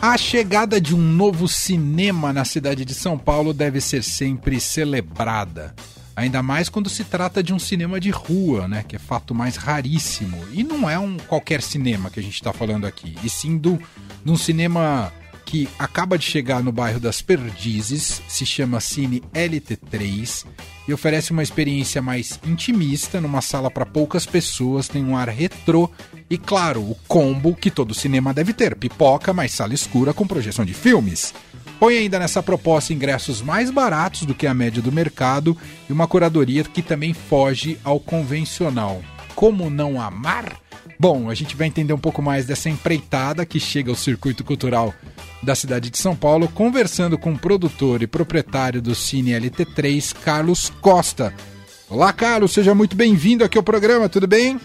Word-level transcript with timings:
A 0.00 0.16
chegada 0.16 0.80
de 0.80 0.94
um 0.94 1.00
novo 1.00 1.48
cinema 1.48 2.32
na 2.32 2.44
cidade 2.44 2.84
de 2.84 2.94
São 2.94 3.18
Paulo 3.18 3.52
deve 3.52 3.80
ser 3.80 4.04
sempre 4.04 4.60
celebrada. 4.60 5.74
Ainda 6.14 6.40
mais 6.40 6.68
quando 6.68 6.88
se 6.88 7.02
trata 7.02 7.42
de 7.42 7.52
um 7.52 7.58
cinema 7.58 7.98
de 7.98 8.10
rua, 8.10 8.68
né? 8.68 8.84
Que 8.86 8.94
é 8.94 8.98
fato 8.98 9.34
mais 9.34 9.56
raríssimo. 9.56 10.38
E 10.52 10.62
não 10.62 10.88
é 10.88 10.96
um 10.98 11.16
qualquer 11.16 11.60
cinema 11.60 12.10
que 12.10 12.20
a 12.20 12.22
gente 12.22 12.34
está 12.34 12.52
falando 12.52 12.86
aqui, 12.86 13.16
e 13.24 13.28
sim 13.28 13.58
do, 13.58 13.76
de 14.24 14.30
um 14.30 14.36
cinema 14.36 15.12
que 15.48 15.66
acaba 15.78 16.18
de 16.18 16.26
chegar 16.26 16.62
no 16.62 16.70
bairro 16.70 17.00
das 17.00 17.22
Perdizes, 17.22 18.20
se 18.28 18.44
chama 18.44 18.80
Cine 18.80 19.22
LT3 19.32 20.44
e 20.86 20.92
oferece 20.92 21.32
uma 21.32 21.42
experiência 21.42 22.02
mais 22.02 22.38
intimista 22.46 23.18
numa 23.18 23.40
sala 23.40 23.70
para 23.70 23.86
poucas 23.86 24.26
pessoas, 24.26 24.88
tem 24.88 25.02
um 25.02 25.16
ar 25.16 25.30
retrô 25.30 25.90
e, 26.28 26.36
claro, 26.36 26.82
o 26.82 26.94
combo 27.08 27.54
que 27.54 27.70
todo 27.70 27.94
cinema 27.94 28.34
deve 28.34 28.52
ter: 28.52 28.76
pipoca 28.76 29.32
mais 29.32 29.52
sala 29.52 29.72
escura 29.72 30.12
com 30.12 30.26
projeção 30.26 30.66
de 30.66 30.74
filmes. 30.74 31.32
Põe 31.80 31.96
ainda 31.96 32.18
nessa 32.18 32.42
proposta 32.42 32.92
ingressos 32.92 33.40
mais 33.40 33.70
baratos 33.70 34.26
do 34.26 34.34
que 34.34 34.46
a 34.46 34.52
média 34.52 34.82
do 34.82 34.92
mercado 34.92 35.56
e 35.88 35.92
uma 35.94 36.06
curadoria 36.06 36.62
que 36.62 36.82
também 36.82 37.14
foge 37.14 37.78
ao 37.82 37.98
convencional. 37.98 39.00
Como 39.38 39.70
não 39.70 40.00
amar? 40.00 40.60
Bom, 40.98 41.30
a 41.30 41.34
gente 41.34 41.54
vai 41.54 41.68
entender 41.68 41.92
um 41.92 41.98
pouco 41.98 42.20
mais 42.20 42.44
dessa 42.44 42.68
empreitada 42.68 43.46
que 43.46 43.60
chega 43.60 43.88
ao 43.88 43.94
circuito 43.94 44.42
cultural 44.42 44.92
da 45.40 45.54
cidade 45.54 45.90
de 45.90 45.96
São 45.96 46.16
Paulo, 46.16 46.48
conversando 46.48 47.16
com 47.16 47.30
o 47.30 47.38
produtor 47.38 48.02
e 48.02 48.08
proprietário 48.08 48.82
do 48.82 48.96
Cine 48.96 49.30
LT3, 49.30 50.12
Carlos 50.24 50.70
Costa. 50.80 51.32
Olá, 51.88 52.12
Carlos, 52.12 52.50
seja 52.50 52.74
muito 52.74 52.96
bem-vindo 52.96 53.44
aqui 53.44 53.56
ao 53.56 53.62
programa, 53.62 54.08
tudo 54.08 54.26
bem? 54.26 54.60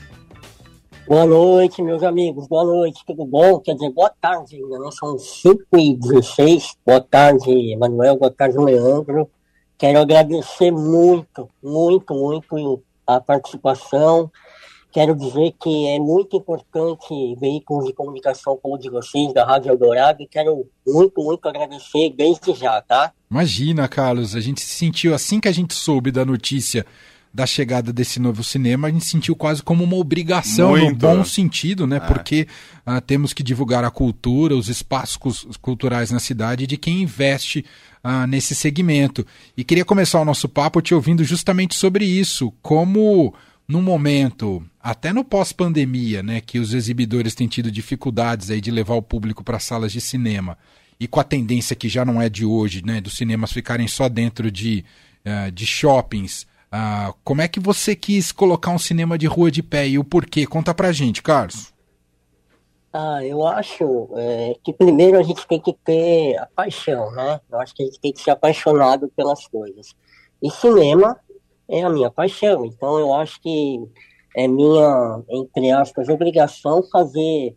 Boa 1.08 1.27
noite, 1.27 1.84
meus 1.84 2.02
amigos, 2.02 2.48
boa 2.48 2.63
noite, 2.63 3.04
tudo 3.05 3.27
bom? 3.27 3.60
Quer 3.60 3.76
dizer, 3.76 3.91
boa 3.91 4.12
tarde 4.20 4.55
ainda, 4.55 4.80
né? 4.80 4.90
São 4.91 5.20
5 5.20 5.66
e 5.77 5.96
16 5.96 6.77
Boa 6.84 6.99
tarde, 6.99 7.77
Manuel, 7.77 8.18
boa 8.18 8.32
tarde, 8.32 8.58
Leandro. 8.58 9.29
Quero 9.77 9.99
agradecer 9.99 10.71
muito, 10.71 11.48
muito, 11.62 12.16
muito 12.16 12.82
a 13.05 13.21
participação 13.21 14.32
Quero 14.94 15.16
dizer 15.16 15.55
que 15.60 15.88
é 15.88 15.98
muito 15.98 16.38
importante 16.38 17.36
veículos 17.40 17.86
de 17.86 17.94
comunicação 17.94 18.60
como 18.62 18.76
o 18.76 18.77
de 18.77 18.91
vocês, 18.91 19.34
da 19.34 19.44
Rádio 19.44 19.72
Eldorado, 19.72 20.22
e 20.22 20.27
quero 20.27 20.68
muito, 20.85 21.20
muito 21.24 21.50
agradecer 21.50 22.13
desde 22.16 22.54
já, 22.54 22.80
tá? 22.80 23.12
Imagina, 23.30 23.88
Carlos, 23.88 24.35
a 24.35 24.40
gente 24.40 24.62
se 24.62 24.76
sentiu, 24.76 25.16
assim 25.16 25.40
que 25.40 25.48
a 25.48 25.52
gente 25.52 25.74
soube 25.74 26.12
da 26.12 26.24
notícia 26.24 26.85
da 27.34 27.48
chegada 27.48 27.91
desse 27.91 28.20
novo 28.20 28.44
cinema, 28.44 28.88
a 28.88 28.91
gente 28.91 29.05
sentiu 29.05 29.35
quase 29.35 29.63
como 29.63 29.84
uma 29.84 29.96
obrigação, 29.96 30.70
muito. 30.70 30.91
no 30.91 30.96
bom 30.96 31.26
sentido, 31.26 31.88
né? 31.88 31.96
É. 31.96 32.00
Porque 32.00 32.48
uh, 32.85 33.02
temos 33.02 33.34
que 33.34 33.41
divulgar 33.41 33.84
a 33.84 33.90
cultura, 33.90 34.55
os 34.55 34.70
espaços 34.70 35.48
culturais 35.60 36.12
na 36.12 36.20
cidade 36.20 36.68
de 36.68 36.78
quem 36.78 37.02
investe 37.02 37.66
uh, 38.04 38.28
nesse 38.28 38.54
segmento. 38.54 39.26
E 39.57 39.63
queria 39.63 39.84
começar 39.84 40.22
o 40.22 40.26
nosso 40.26 40.48
papo 40.48 40.80
te 40.80 40.94
ouvindo 40.94 41.24
justamente 41.24 41.74
sobre 41.74 42.05
isso, 42.05 42.54
como 42.62 43.34
num 43.68 43.82
momento, 43.82 44.64
até 44.80 45.14
no 45.14 45.24
pós-pandemia, 45.24 46.22
né, 46.22 46.42
que 46.42 46.60
os 46.60 46.74
exibidores 46.74 47.34
têm 47.34 47.48
tido 47.48 47.72
dificuldades 47.72 48.50
aí 48.50 48.60
de 48.60 48.72
levar 48.72 48.96
o 48.96 49.02
público 49.02 49.44
para 49.44 49.60
salas 49.60 49.92
de 49.92 50.02
cinema, 50.02 50.58
e 51.00 51.08
com 51.08 51.20
a 51.20 51.24
tendência 51.24 51.76
que 51.76 51.90
já 51.90 52.04
não 52.06 52.22
é 52.22 52.30
de 52.30 52.46
hoje, 52.46 52.84
né, 52.86 53.00
dos 53.00 53.16
cinemas 53.16 53.52
ficarem 53.52 53.88
só 53.88 54.10
dentro 54.10 54.52
de, 54.52 54.84
uh, 55.26 55.52
de 55.52 55.66
shoppings, 55.66 56.44
uh, 56.72 57.14
como 57.24 57.41
é 57.41 57.48
que 57.48 57.60
você 57.60 57.96
quis 57.96 58.32
colocar 58.32 58.72
um 58.72 58.80
cinema 58.80 59.18
de 59.18 59.28
rua 59.28 59.50
de 59.50 59.64
pé 59.64 59.88
e 59.88 59.98
o 59.98 60.04
porquê? 60.04 60.46
Conta 60.46 60.74
pra 60.74 60.91
gente, 60.91 61.22
Carlos. 61.22 61.74
Ah, 62.96 63.26
eu 63.26 63.48
acho 63.48 64.08
é, 64.16 64.56
que 64.64 64.72
primeiro 64.72 65.18
a 65.18 65.24
gente 65.24 65.47
tem 65.47 65.59
que 65.59 65.74
ter 65.74 66.38
a 66.38 66.46
paixão, 66.46 67.12
né? 67.12 67.41
Eu 67.52 67.59
acho 67.59 67.74
que 67.74 67.81
a 67.81 67.86
gente 67.88 68.00
tem 68.00 68.14
que 68.14 68.22
ser 68.22 68.30
apaixonado 68.30 69.12
pelas 69.16 69.47
coisas. 69.47 69.96
E 70.40 70.52
cinema 70.52 71.19
é 71.68 71.84
a 71.84 71.90
minha 71.90 72.12
paixão. 72.12 72.66
Então 72.66 73.00
eu 73.00 73.13
acho 73.13 73.41
que 73.41 73.79
é 74.35 74.47
minha, 74.47 75.24
entre 75.29 75.72
aspas, 75.72 76.09
obrigação 76.09 76.84
fazer 76.91 77.56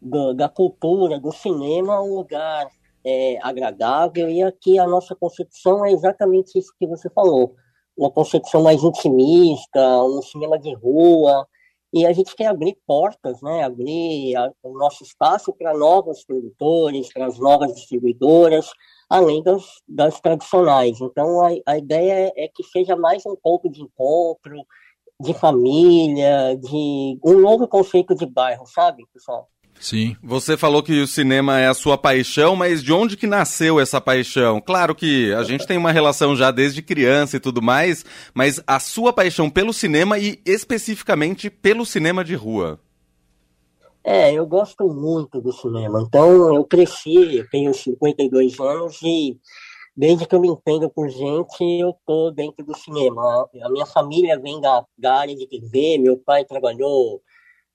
do, 0.00 0.34
da 0.34 0.48
cultura, 0.48 1.18
do 1.18 1.32
cinema, 1.32 2.00
um 2.02 2.16
lugar 2.16 2.68
é, 3.04 3.38
agradável. 3.42 4.28
E 4.28 4.42
aqui 4.42 4.78
a 4.78 4.86
nossa 4.86 5.14
concepção 5.14 5.84
é 5.84 5.92
exatamente 5.92 6.58
isso 6.58 6.72
que 6.78 6.86
você 6.86 7.08
falou. 7.10 7.54
Uma 7.96 8.10
concepção 8.10 8.62
mais 8.62 8.82
intimista, 8.84 10.02
um 10.04 10.22
cinema 10.22 10.58
de 10.58 10.74
rua. 10.74 11.46
E 11.92 12.04
a 12.04 12.12
gente 12.12 12.34
quer 12.36 12.46
abrir 12.46 12.76
portas, 12.86 13.40
né? 13.40 13.64
abrir 13.64 14.36
a, 14.36 14.52
o 14.62 14.76
nosso 14.76 15.02
espaço 15.02 15.52
para 15.52 15.76
novos 15.76 16.24
produtores, 16.24 17.12
para 17.12 17.26
as 17.26 17.38
novas 17.38 17.74
distribuidoras, 17.74 18.70
além 19.08 19.42
das, 19.42 19.64
das 19.88 20.20
tradicionais. 20.20 21.00
Então, 21.00 21.40
a, 21.40 21.50
a 21.66 21.78
ideia 21.78 22.32
é, 22.36 22.44
é 22.44 22.48
que 22.48 22.62
seja 22.64 22.94
mais 22.94 23.24
um 23.24 23.36
pouco 23.36 23.70
de 23.70 23.82
encontro, 23.82 24.54
de 25.20 25.34
família, 25.34 26.56
de 26.56 27.18
um 27.24 27.40
novo 27.40 27.66
conceito 27.66 28.14
de 28.14 28.26
bairro, 28.26 28.66
sabe, 28.66 29.04
pessoal? 29.12 29.48
Sim. 29.80 30.16
Você 30.22 30.56
falou 30.56 30.82
que 30.82 31.00
o 31.00 31.06
cinema 31.06 31.58
é 31.60 31.68
a 31.68 31.74
sua 31.74 31.96
paixão, 31.96 32.56
mas 32.56 32.82
de 32.82 32.92
onde 32.92 33.16
que 33.16 33.26
nasceu 33.26 33.78
essa 33.78 34.00
paixão? 34.00 34.60
Claro 34.60 34.94
que 34.94 35.32
a 35.34 35.42
gente 35.44 35.66
tem 35.66 35.78
uma 35.78 35.92
relação 35.92 36.34
já 36.34 36.50
desde 36.50 36.82
criança 36.82 37.36
e 37.36 37.40
tudo 37.40 37.62
mais, 37.62 38.04
mas 38.34 38.60
a 38.66 38.80
sua 38.80 39.12
paixão 39.12 39.48
pelo 39.48 39.72
cinema 39.72 40.18
e 40.18 40.40
especificamente 40.44 41.48
pelo 41.48 41.86
cinema 41.86 42.24
de 42.24 42.34
rua. 42.34 42.80
É, 44.02 44.32
eu 44.32 44.46
gosto 44.46 44.88
muito 44.88 45.40
do 45.40 45.52
cinema. 45.52 46.02
Então, 46.06 46.54
eu 46.54 46.64
cresci, 46.64 47.36
eu 47.36 47.48
tenho 47.50 47.74
52 47.74 48.58
anos 48.58 48.98
e 49.02 49.38
desde 49.96 50.26
que 50.26 50.34
eu 50.34 50.40
me 50.40 50.48
entendo 50.48 50.88
por 50.88 51.08
gente, 51.08 51.60
eu 51.60 51.94
tô 52.06 52.30
dentro 52.30 52.64
do 52.64 52.76
cinema. 52.76 53.48
A 53.62 53.68
minha 53.68 53.84
família 53.84 54.38
vem 54.40 54.60
da, 54.60 54.84
da 54.96 55.16
área 55.16 55.36
de 55.36 55.46
TV, 55.46 55.98
meu 55.98 56.16
pai 56.16 56.44
trabalhou 56.44 57.20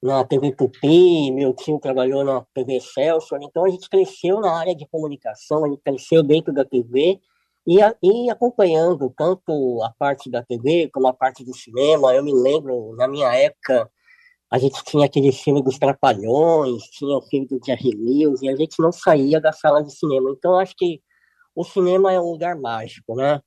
na 0.04 0.22
TV 0.26 0.52
Tupi, 0.52 1.32
meu 1.32 1.54
tio 1.54 1.80
trabalhou 1.80 2.26
na 2.26 2.46
TV 2.54 2.82
Celso, 2.82 3.38
então 3.42 3.64
a 3.64 3.70
gente 3.70 3.90
cresceu 3.90 4.42
na 4.42 4.54
área 4.54 4.76
de 4.76 4.86
comunicação, 4.88 5.64
a 5.64 5.70
gente 5.70 5.82
cresceu 5.82 6.22
dentro 6.22 6.54
da 6.54 6.66
TV 6.66 7.22
e, 7.66 7.78
e 8.04 8.30
acompanhando 8.30 9.10
tanto 9.16 9.82
a 9.82 9.94
parte 9.98 10.30
da 10.30 10.44
TV 10.44 10.90
como 10.92 11.08
a 11.08 11.14
parte 11.14 11.46
do 11.46 11.56
cinema. 11.56 12.14
Eu 12.14 12.22
me 12.22 12.34
lembro, 12.34 12.94
na 12.98 13.08
minha 13.08 13.34
época, 13.34 13.90
a 14.52 14.58
gente 14.58 14.84
tinha 14.84 15.06
aquele 15.06 15.32
filme 15.32 15.64
dos 15.64 15.80
Trapalhões, 15.80 16.84
tinha 16.92 17.18
o 17.18 17.22
filme 17.22 17.48
do 17.48 17.58
Jerry 17.66 17.92
Lewis, 17.92 18.42
e 18.42 18.50
a 18.50 18.58
gente 18.58 18.82
não 18.82 18.92
saía 18.92 19.40
da 19.40 19.54
sala 19.54 19.82
de 19.82 19.96
cinema. 19.96 20.30
Então, 20.32 20.60
acho 20.60 20.76
que 20.78 21.02
o 21.56 21.64
cinema 21.64 22.12
é 22.12 22.20
um 22.20 22.30
lugar 22.32 22.58
mágico, 22.58 23.16
né? 23.16 23.40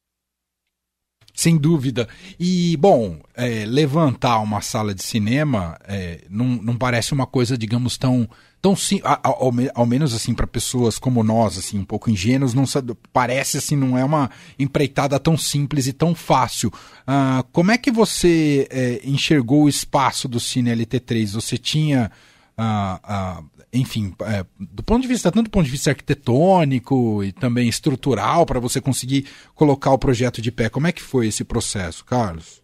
Sem 1.37 1.59
dúvida. 1.59 2.09
E, 2.41 2.79
bom, 2.79 3.21
é, 3.35 3.67
levantar 3.67 4.39
uma 4.41 4.63
sala 4.63 4.95
de 4.95 5.03
cinema 5.03 5.79
é, 5.87 6.25
não, 6.31 6.47
não 6.47 6.77
parece 6.77 7.13
uma 7.13 7.27
coisa, 7.27 7.59
digamos, 7.59 7.99
tão 7.99 8.27
tão 8.63 8.75
ao, 9.23 9.53
ao, 9.75 9.87
menos 9.87 10.13
assim 10.15 10.35
para 10.35 10.47
pessoas 10.47 10.99
como 10.99 11.23
nós, 11.23 11.59
assim, 11.59 11.79
um 11.79 11.85
pouco 11.85 12.11
ingênuos, 12.11 12.55
não 12.55 12.65
parece 13.13 13.59
assim, 13.59 13.77
não 13.77 13.97
é 13.97 14.03
uma 14.03 14.31
empreitada 14.59 15.21
tão 15.21 15.37
simples 15.37 15.87
e 15.87 15.93
tão 15.93 16.15
fácil. 16.15 16.73
Uh, 17.03 17.45
como 17.53 17.71
é 17.71 17.79
que 17.79 17.93
você 17.93 18.67
é, 18.71 19.03
enxergou 19.05 19.65
o 19.65 19.69
espaço 19.69 20.27
do 20.27 20.41
Cine 20.41 20.71
LT3? 20.71 21.35
Você 21.35 21.57
tinha 21.59 22.11
uh, 22.59 23.41
uh, 23.41 23.51
enfim, 23.73 24.15
é, 24.23 24.45
do 24.59 24.83
ponto 24.83 25.03
de 25.03 25.09
vista, 25.09 25.31
tanto 25.31 25.45
do 25.45 25.51
ponto 25.51 25.65
de 25.65 25.71
vista 25.71 25.91
arquitetônico 25.91 27.23
e 27.23 27.33
também 27.33 27.69
estrutural, 27.69 28.47
para 28.47 28.61
você 28.61 28.81
conseguir 28.81 29.29
colocar 29.55 29.93
o 29.93 29.99
projeto 29.99 30.41
de 30.41 30.51
pé. 30.51 30.69
Como 30.69 30.87
é 30.87 30.93
que 30.93 31.03
foi 31.03 31.29
esse 31.29 31.45
processo, 31.45 32.05
Carlos? 32.05 32.63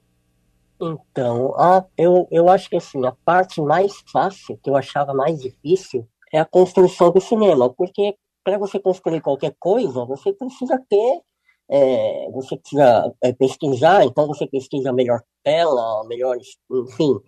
Então, 0.81 1.54
a, 1.56 1.84
eu, 1.97 2.26
eu 2.31 2.48
acho 2.48 2.69
que 2.69 2.76
assim, 2.76 3.04
a 3.06 3.12
parte 3.25 3.60
mais 3.60 3.92
fácil, 4.10 4.58
que 4.62 4.69
eu 4.69 4.76
achava 4.76 5.14
mais 5.14 5.41
difícil, 5.41 6.06
é 6.32 6.41
a 6.41 6.44
construção 6.44 7.12
do 7.12 7.20
cinema, 7.20 7.70
porque 7.70 8.16
para 8.42 8.58
você 8.58 8.81
construir 8.81 9.20
qualquer 9.20 9.55
coisa, 9.61 10.05
você 10.05 10.32
precisa 10.32 10.82
ter, 10.88 11.20
é, 11.70 12.28
você 12.32 12.56
precisa 12.56 13.14
é, 13.22 13.32
pesquisar, 13.32 14.05
então 14.05 14.26
você 14.26 14.46
pesquisa 14.46 14.90
a 14.90 14.93
melhor 14.93 15.22
tela, 15.44 16.05
melhores, 16.08 16.56
enfim. 16.70 17.20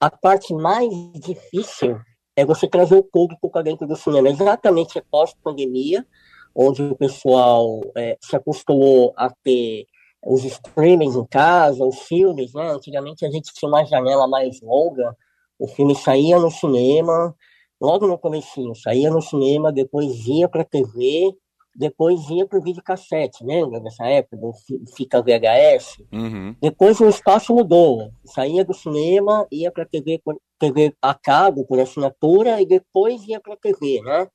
A, 0.00 0.06
a 0.06 0.10
parte 0.10 0.54
mais 0.54 0.88
difícil 1.14 1.98
é 2.36 2.44
você 2.44 2.68
trazer 2.68 2.96
o 2.96 3.02
público 3.02 3.50
para 3.50 3.62
dentro 3.62 3.86
do 3.86 3.96
cinema, 3.96 4.28
exatamente 4.28 4.98
após 4.98 5.32
a 5.32 5.42
pandemia, 5.42 6.06
onde 6.54 6.82
o 6.82 6.96
pessoal 6.96 7.80
é, 7.96 8.16
se 8.20 8.36
acostumou 8.36 9.12
a 9.16 9.30
ter 9.42 9.86
os 10.24 10.44
streamings 10.44 11.16
em 11.16 11.26
casa, 11.26 11.84
os 11.84 12.00
filmes, 12.02 12.52
né? 12.52 12.70
Antigamente 12.70 13.24
a 13.24 13.30
gente 13.30 13.52
tinha 13.52 13.68
uma 13.68 13.84
janela 13.84 14.26
mais 14.26 14.60
longa, 14.60 15.16
o 15.58 15.66
filme 15.66 15.94
saía 15.94 16.38
no 16.38 16.50
cinema, 16.50 17.34
logo 17.80 18.06
no 18.06 18.18
comecinho, 18.18 18.74
saía 18.74 19.10
no 19.10 19.22
cinema, 19.22 19.72
depois 19.72 20.26
ia 20.26 20.48
para 20.48 20.64
TV, 20.64 21.34
depois 21.78 22.28
ia 22.28 22.44
para 22.44 22.58
o 22.58 22.62
videocassete, 22.62 23.44
lembra 23.44 23.78
dessa 23.78 24.04
época, 24.04 24.36
do 24.36 24.52
fita 24.96 25.22
VHS? 25.22 26.02
Uhum. 26.12 26.56
Depois 26.60 26.98
o 26.98 27.08
espaço 27.08 27.54
mudou, 27.54 28.10
saía 28.24 28.64
do 28.64 28.74
cinema, 28.74 29.46
ia 29.52 29.70
para 29.70 29.86
TV, 29.86 30.20
TV 30.58 30.92
a 31.00 31.14
cabo, 31.14 31.64
por 31.64 31.78
assinatura, 31.78 32.60
e 32.60 32.66
depois 32.66 33.24
ia 33.28 33.40
para 33.40 33.56
TV, 33.56 34.00
né? 34.02 34.26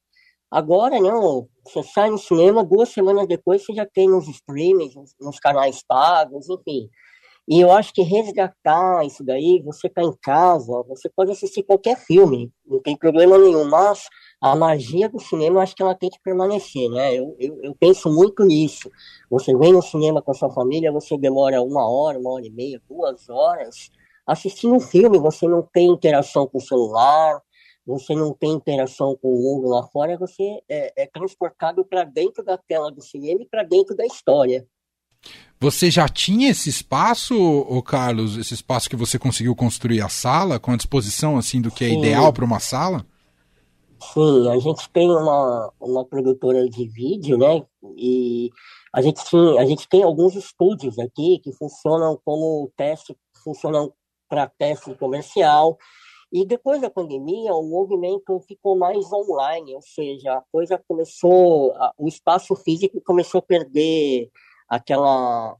Agora, 0.50 1.01
não, 1.01 1.50
você 1.66 1.84
sai 1.84 2.10
no 2.10 2.18
cinema, 2.18 2.63
duas 2.63 2.90
semanas 2.90 3.28
depois 3.28 3.66
você 3.66 3.74
já 3.74 3.86
tem 3.86 4.07
nos 4.07 4.28
streamings, 4.30 4.95
nos, 4.95 5.13
nos 5.19 5.38
canais 5.38 5.84
pagos, 5.86 6.48
enfim. 6.48 6.90
E 7.45 7.60
eu 7.60 7.74
acho 7.74 7.94
que 7.94 8.04
resgatar 8.04 9.06
isso 9.06 9.22
daí, 9.22 9.62
você 9.66 9.90
tá 9.90 10.01
em 10.01 10.13
casa, 10.22 10.72
você 10.88 11.10
pode 11.13 11.31
assistir 11.31 11.63
qualquer 11.63 11.98
filme, 11.98 12.50
não 12.66 12.81
tem 12.81 12.95
problema 12.95 13.38
nenhum, 13.38 13.66
mas 13.66 14.07
a 14.44 14.57
magia 14.57 15.07
do 15.07 15.22
cinema 15.22 15.56
eu 15.56 15.62
acho 15.62 15.74
que 15.74 15.81
ela 15.81 15.95
tem 15.95 16.10
que 16.10 16.19
permanecer, 16.22 16.90
né? 16.90 17.18
Eu, 17.18 17.34
eu, 17.40 17.63
eu 17.63 17.75
penso 17.80 18.12
muito 18.12 18.44
nisso. 18.44 18.92
Você 19.30 19.56
vem 19.56 19.72
no 19.72 19.81
cinema 19.81 20.22
com 20.22 20.31
a 20.31 20.34
sua 20.34 20.51
família, 20.51 20.92
você 20.92 21.18
demora 21.18 21.62
uma 21.62 21.90
hora, 21.90 22.19
uma 22.19 22.31
hora 22.31 22.45
e 22.45 22.51
meia, 22.51 22.81
duas 22.90 23.30
horas 23.30 23.90
assistindo 24.28 24.74
um 24.74 24.80
filme, 24.81 25.18
você 25.18 25.48
não 25.48 25.62
tem 25.62 25.88
interação 25.88 26.45
com 26.45 26.57
o 26.57 26.62
celular, 26.62 27.42
você 27.86 28.13
não 28.16 28.34
tem 28.34 28.51
interação 28.51 29.18
com 29.22 29.30
o 29.30 29.42
mundo 29.42 29.69
lá 29.69 29.84
fora, 29.84 30.18
você 30.18 30.44
é, 30.69 31.04
é 31.04 31.07
transportado 31.07 31.86
para 31.86 32.04
dentro 32.04 32.44
da 32.44 32.57
tela 32.57 32.92
do 32.92 33.01
cinema 33.01 33.44
e 33.44 33.48
para 33.48 33.63
dentro 33.63 33.95
da 33.95 34.06
história. 34.06 34.66
Você 35.57 35.90
já 35.90 36.10
tinha 36.10 36.50
esse 36.50 36.69
espaço, 36.69 37.34
ô 37.34 37.81
Carlos, 37.81 38.36
esse 38.36 38.54
espaço 38.54 38.90
que 38.90 38.95
você 38.98 39.18
conseguiu 39.18 39.56
construir 39.56 40.01
a 40.01 40.10
sala, 40.10 40.60
com 40.60 40.72
a 40.72 40.75
disposição 40.75 41.38
assim 41.38 41.62
do 41.62 41.72
que 41.72 41.86
é 41.86 41.90
Sim. 41.90 42.00
ideal 42.00 42.34
para 42.34 42.44
uma 42.44 42.60
sala? 42.60 43.06
Sim, 44.11 44.50
a 44.50 44.59
gente 44.59 44.89
tem 44.89 45.09
uma, 45.09 45.71
uma 45.79 46.05
produtora 46.05 46.67
de 46.69 46.88
vídeo, 46.88 47.38
né? 47.38 47.65
E 47.95 48.50
a 48.91 49.01
gente, 49.01 49.23
tinha, 49.25 49.59
a 49.61 49.65
gente 49.65 49.88
tem 49.88 50.03
alguns 50.03 50.35
estúdios 50.35 51.00
aqui 51.00 51.39
que 51.39 51.51
funcionam 51.53 52.19
como 52.25 52.71
teste, 52.75 53.15
funcionam 53.44 53.94
para 54.27 54.47
teste 54.47 54.94
comercial. 54.95 55.77
E 56.31 56.45
depois 56.45 56.81
da 56.81 56.89
pandemia, 56.89 57.53
o 57.53 57.63
movimento 57.63 58.39
ficou 58.41 58.75
mais 58.77 59.11
online, 59.13 59.75
ou 59.75 59.81
seja, 59.81 60.33
a 60.33 60.44
coisa 60.51 60.83
começou, 60.88 61.73
o 61.97 62.07
espaço 62.07 62.56
físico 62.56 62.99
começou 63.01 63.39
a 63.39 63.44
perder 63.44 64.31
aquela 64.67 65.56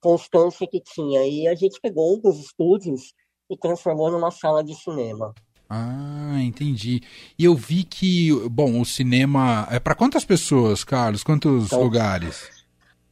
constância 0.00 0.66
que 0.66 0.80
tinha. 0.80 1.26
E 1.26 1.46
a 1.46 1.54
gente 1.54 1.80
pegou 1.80 2.14
um 2.14 2.20
dos 2.20 2.38
estúdios 2.38 3.12
e 3.50 3.56
transformou 3.56 4.10
numa 4.10 4.30
sala 4.30 4.64
de 4.64 4.74
cinema. 4.74 5.34
Ah, 5.68 6.38
entendi. 6.40 7.02
E 7.38 7.44
eu 7.44 7.54
vi 7.54 7.82
que, 7.82 8.30
bom, 8.48 8.80
o 8.80 8.84
cinema 8.84 9.66
é 9.70 9.80
para 9.80 9.94
quantas 9.94 10.24
pessoas, 10.24 10.84
Carlos? 10.84 11.24
Quantos 11.24 11.66
então, 11.66 11.82
lugares? 11.82 12.48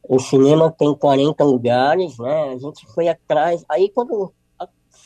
O 0.01 0.19
cinema 0.19 0.71
tem 0.71 0.95
40 0.95 1.43
lugares, 1.43 2.17
né? 2.17 2.53
A 2.53 2.57
gente 2.57 2.85
foi 2.93 3.07
atrás. 3.07 3.65
Aí 3.69 3.91
quando 3.93 4.33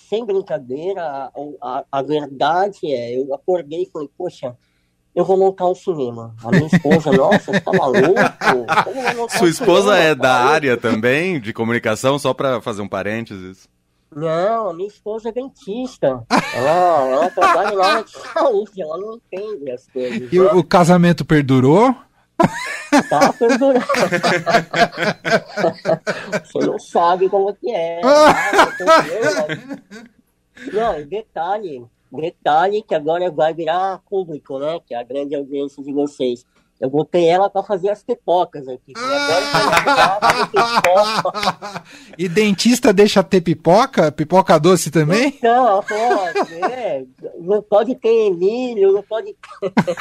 sem 0.10 0.26
brincadeira, 0.26 1.04
a, 1.04 1.32
a, 1.62 1.84
a 1.92 2.02
verdade 2.02 2.80
é, 2.92 3.16
eu 3.16 3.32
acordei 3.34 3.84
e 3.84 3.90
falei, 3.92 4.10
poxa, 4.18 4.56
eu 5.16 5.24
vou 5.24 5.38
montar 5.38 5.68
um 5.68 5.76
cinema. 5.76 6.36
A 6.44 6.50
minha 6.50 6.66
esposa, 6.66 7.12
nossa, 7.14 7.52
você 7.52 7.60
tá 7.60 7.72
maluco? 7.72 9.30
Sua 9.38 9.50
esposa 9.50 9.94
cinema, 9.94 10.04
é 10.04 10.16
da 10.16 10.34
área 10.34 10.76
também, 10.78 11.40
de 11.40 11.54
comunicação, 11.54 12.18
só 12.18 12.34
para 12.34 12.60
fazer 12.60 12.82
um 12.82 12.88
parênteses? 12.88 13.70
Não, 14.16 14.70
a 14.70 14.74
minha 14.74 14.88
esposa 14.88 15.30
é 15.30 15.32
dentista. 15.32 16.26
Ela, 16.56 17.08
ela 17.10 17.30
trabalha 17.30 17.76
na 17.76 17.86
área 17.86 18.04
de 18.04 18.12
saúde, 18.12 18.82
ela 18.82 18.98
não 18.98 19.16
entende 19.16 19.72
as 19.72 19.88
coisas. 19.88 20.34
E 20.34 20.40
né? 20.40 20.52
o 20.54 20.64
casamento 20.64 21.24
perdurou? 21.24 21.96
Tá 23.10 23.32
perdurando. 23.34 23.86
Você 26.44 26.60
não 26.60 26.80
sabe 26.80 27.30
como 27.30 27.54
que 27.54 27.72
é. 27.72 28.02
Não, 30.74 31.06
detalhe, 31.08 31.86
detalhe 32.12 32.82
que 32.82 32.96
agora 32.96 33.30
vai 33.30 33.54
virar 33.54 34.02
público, 34.10 34.58
né? 34.58 34.80
Que 34.86 34.96
é 34.96 35.00
a 35.00 35.04
grande 35.04 35.36
audiência 35.36 35.84
de 35.84 35.94
vocês. 35.94 36.46
Eu 36.80 36.90
botei 36.90 37.28
ela 37.28 37.50
para 37.50 37.62
fazer 37.62 37.90
as 37.90 38.02
pipocas 38.02 38.66
aqui. 38.70 38.94
e 42.18 42.30
dentista 42.30 42.94
deixa 42.94 43.22
ter 43.22 43.42
pipoca? 43.42 44.10
Pipoca 44.14 44.58
doce 44.58 44.90
também? 44.90 45.38
Não, 45.44 45.84
pode. 45.84 46.64
É, 46.72 47.04
não 47.38 47.62
pode 47.62 47.96
ter 47.96 48.32
milho, 48.32 48.94
não 48.94 49.04
pode 49.04 49.36
ter 49.60 49.96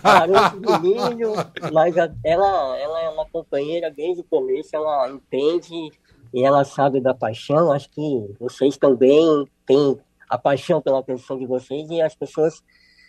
caroço 0.00 0.60
de 0.60 0.80
milho. 0.80 1.32
Mas 1.72 1.96
ela, 1.96 2.78
ela 2.78 3.02
é 3.02 3.08
uma 3.08 3.26
companheira 3.26 3.90
desde 3.90 4.20
o 4.20 4.24
começo, 4.24 4.76
ela 4.76 5.10
entende 5.10 5.90
e 6.32 6.44
ela 6.44 6.64
sabe 6.64 7.00
da 7.00 7.12
paixão. 7.12 7.72
Acho 7.72 7.90
que 7.90 8.34
vocês 8.38 8.76
também 8.76 9.44
têm 9.66 9.98
a 10.30 10.38
paixão 10.38 10.80
pela 10.80 11.02
profissão 11.02 11.36
de 11.36 11.46
vocês 11.46 11.90
e 11.90 12.00
as 12.00 12.14
pessoas 12.14 12.62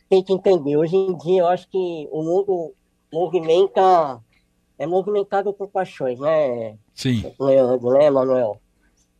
têm 0.09 0.23
que 0.23 0.33
entender. 0.33 0.77
Hoje 0.77 0.95
em 0.95 1.15
dia, 1.15 1.41
eu 1.41 1.47
acho 1.47 1.69
que 1.69 2.07
o 2.11 2.23
mundo 2.23 2.73
movimenta, 3.13 4.19
é 4.77 4.87
movimentado 4.87 5.53
por 5.53 5.69
paixões, 5.69 6.19
né? 6.19 6.75
Sim. 6.93 7.31
Leandro, 7.39 7.91
né, 7.91 8.09
Manuel? 8.09 8.59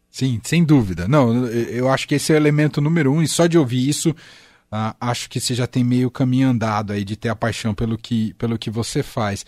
Sim, 0.10 0.42
sem 0.44 0.64
dúvida. 0.64 1.08
Não, 1.08 1.48
eu 1.48 1.90
acho 1.90 2.08
que 2.08 2.16
esse 2.16 2.32
é 2.32 2.36
o 2.36 2.38
elemento 2.38 2.82
número 2.82 3.12
um, 3.12 3.22
e 3.22 3.28
só 3.28 3.48
de 3.48 3.58
ouvir 3.58 3.88
isso, 3.88 4.12
uh, 4.12 4.96
acho 5.00 5.30
que 5.30 5.40
você 5.40 5.54
já 5.54 5.66
tem 5.66 5.84
meio 5.84 6.12
caminho 6.12 6.50
andado 6.50 6.94
aí 6.94 7.04
de 7.04 7.16
ter 7.16 7.30
a 7.30 7.36
paixão 7.36 7.74
pelo 7.74 7.98
que, 7.98 8.34
pelo 8.36 8.58
que 8.58 8.70
você 8.70 9.02
faz. 9.02 9.46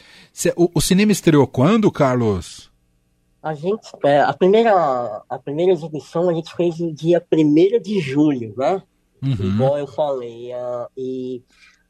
O, 0.55 0.71
o, 0.75 0.81
cinema 0.81 1.11
estreou 1.11 1.45
quando, 1.45 1.91
Carlos? 1.91 2.71
A 3.43 3.53
gente, 3.53 3.87
é, 4.03 4.21
a 4.21 4.33
primeira, 4.33 5.23
a 5.29 5.37
primeira 5.37 5.71
exibição 5.71 6.29
a 6.29 6.33
gente 6.33 6.55
fez 6.55 6.79
no 6.79 6.91
dia 6.91 7.23
1 7.31 7.79
de 7.79 7.99
julho, 7.99 8.55
né? 8.57 8.81
Uhum. 9.21 9.53
Igual 9.53 9.77
eu 9.77 9.87
falei. 9.87 10.51
Uh, 10.51 10.87
e 10.97 11.43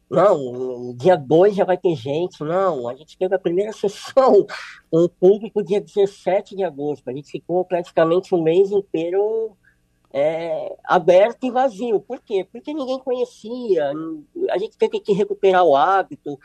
não, 0.09 0.95
dia 0.95 1.15
2 1.15 1.55
já 1.55 1.65
vai 1.65 1.77
ter 1.77 1.95
gente. 1.95 2.43
Não, 2.43 2.87
a 2.87 2.95
gente 2.95 3.17
teve 3.17 3.33
a 3.35 3.39
primeira 3.39 3.71
sessão 3.73 4.45
com 4.89 5.03
o 5.03 5.09
público 5.09 5.63
dia 5.63 5.81
17 5.81 6.55
de 6.55 6.63
agosto. 6.63 7.09
A 7.09 7.13
gente 7.13 7.31
ficou 7.31 7.65
praticamente 7.65 8.33
um 8.33 8.41
mês 8.41 8.71
inteiro 8.71 9.57
é, 10.13 10.75
aberto 10.85 11.45
e 11.45 11.51
vazio. 11.51 11.99
Por 11.99 12.21
quê? 12.21 12.47
Porque 12.49 12.73
ninguém 12.73 12.99
conhecia. 12.99 13.91
A 14.51 14.57
gente 14.57 14.77
teve 14.77 14.99
que 14.99 15.11
recuperar 15.11 15.63
o 15.63 15.75
hábito. 15.75 16.39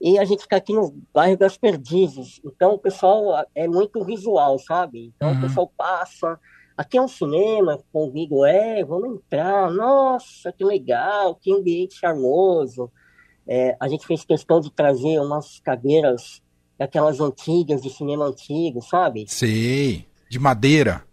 E 0.00 0.18
a 0.18 0.24
gente 0.24 0.42
fica 0.42 0.56
aqui 0.56 0.72
no 0.72 0.90
bairro 1.12 1.36
das 1.36 1.56
Perdizes. 1.56 2.40
Então 2.44 2.74
o 2.74 2.78
pessoal 2.78 3.46
é 3.54 3.68
muito 3.68 4.04
visual, 4.04 4.58
sabe? 4.58 5.12
Então 5.14 5.30
uhum. 5.30 5.38
o 5.38 5.40
pessoal 5.42 5.72
passa 5.76 6.38
Aqui 6.76 6.98
é 6.98 7.02
um 7.02 7.08
cinema, 7.08 7.78
convido, 7.92 8.44
é, 8.44 8.84
vamos 8.84 9.16
entrar, 9.16 9.70
nossa, 9.70 10.52
que 10.52 10.64
legal, 10.64 11.36
que 11.36 11.52
ambiente 11.52 11.94
charmoso. 11.94 12.90
É, 13.46 13.76
a 13.78 13.88
gente 13.88 14.06
fez 14.06 14.24
questão 14.24 14.60
de 14.60 14.72
trazer 14.72 15.20
umas 15.20 15.60
cadeiras 15.60 16.42
daquelas 16.76 17.20
antigas, 17.20 17.80
de 17.80 17.90
cinema 17.90 18.26
antigo, 18.26 18.82
sabe? 18.82 19.24
Sei, 19.28 20.06
de 20.28 20.38
madeira. 20.40 21.04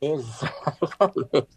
Exatamente, 0.00 1.48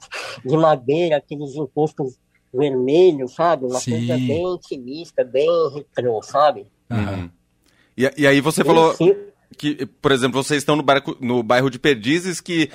de 0.45 0.57
madeira, 0.57 1.17
aqueles 1.17 1.55
encostos 1.55 2.19
vermelhos, 2.53 3.33
sabe? 3.33 3.65
Uma 3.65 3.79
Sim. 3.79 3.91
coisa 3.91 4.17
bem 4.17 4.53
intimista, 4.53 5.23
bem 5.23 5.49
retrô, 5.73 6.21
sabe? 6.21 6.67
Uhum. 6.91 7.29
E, 7.97 8.11
e 8.15 8.27
aí 8.27 8.41
você 8.41 8.63
falou 8.63 8.93
que, 9.57 9.85
por 9.85 10.11
exemplo, 10.11 10.43
vocês 10.43 10.61
estão 10.61 10.75
no 10.75 10.83
bairro, 10.83 11.17
no 11.19 11.41
bairro 11.41 11.69
de 11.69 11.79
Perdizes, 11.79 12.39
que 12.39 12.69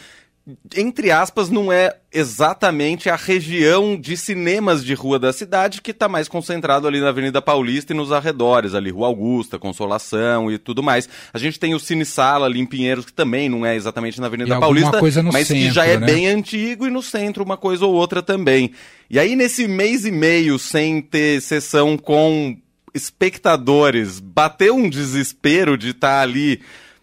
entre 0.76 1.11
aspas, 1.11 1.50
não 1.50 1.71
é 1.71 1.95
exatamente 2.12 3.11
a 3.11 3.17
região 3.17 4.00
de 4.00 4.17
cinemas 4.17 4.83
de 4.83 4.95
rua 4.95 5.19
da 5.19 5.31
cidade 5.31 5.83
que 5.83 5.90
está 5.90 6.09
mais 6.09 6.26
concentrado 6.26 6.88
ali 6.88 7.00
na 7.00 7.09
Avenida 7.09 7.43
Paulista 7.43 7.93
e 7.93 7.97
nos 7.97 8.12
arredores, 8.12 8.75
ali 8.75 8.90
Rua 8.90 9.09
Augusta, 9.09 9.59
Consolação 9.59 10.50
e 10.50 10.57
tudo 10.57 10.83
mais. 10.83 11.09
A 11.35 11.38
gente 11.38 11.61
tem 11.61 11.75
o 11.75 11.81
Cine 11.81 12.07
Sala 12.07 12.47
ali 12.47 12.61
em 12.61 12.67
Pinheiros, 12.67 13.05
que 13.05 13.12
também 13.12 13.49
não 13.49 13.67
é 13.67 13.76
exatamente 13.76 14.21
na 14.21 14.26
Avenida 14.26 14.57
e 14.57 14.61
Paulista, 14.61 15.02
mas 15.31 15.49
centro, 15.49 15.62
que 15.62 15.71
já 15.71 15.85
é 15.85 15.99
né? 15.99 16.07
bem 16.07 16.26
antigo 16.28 16.87
e 16.87 16.90
no 16.90 17.02
centro 17.02 17.45
uma 17.45 17.59
coisa 17.59 17.85
ou 17.85 17.93
outra 17.93 18.23
também. 18.23 18.73
E 19.11 19.19
aí 19.19 19.37
nesse 19.37 19.69
mês 19.69 20.07
e 20.07 20.11
meio 20.11 20.59
sem 20.59 21.02
ter 21.02 21.43
sessão 21.43 21.99
com 21.99 22.57
espectadores, 22.95 24.19
bateu 24.19 24.75
um 24.75 24.88
desespero 24.88 25.76
de 25.76 25.90
estar 25.90 26.09
tá 26.09 26.23
ali 26.23 26.61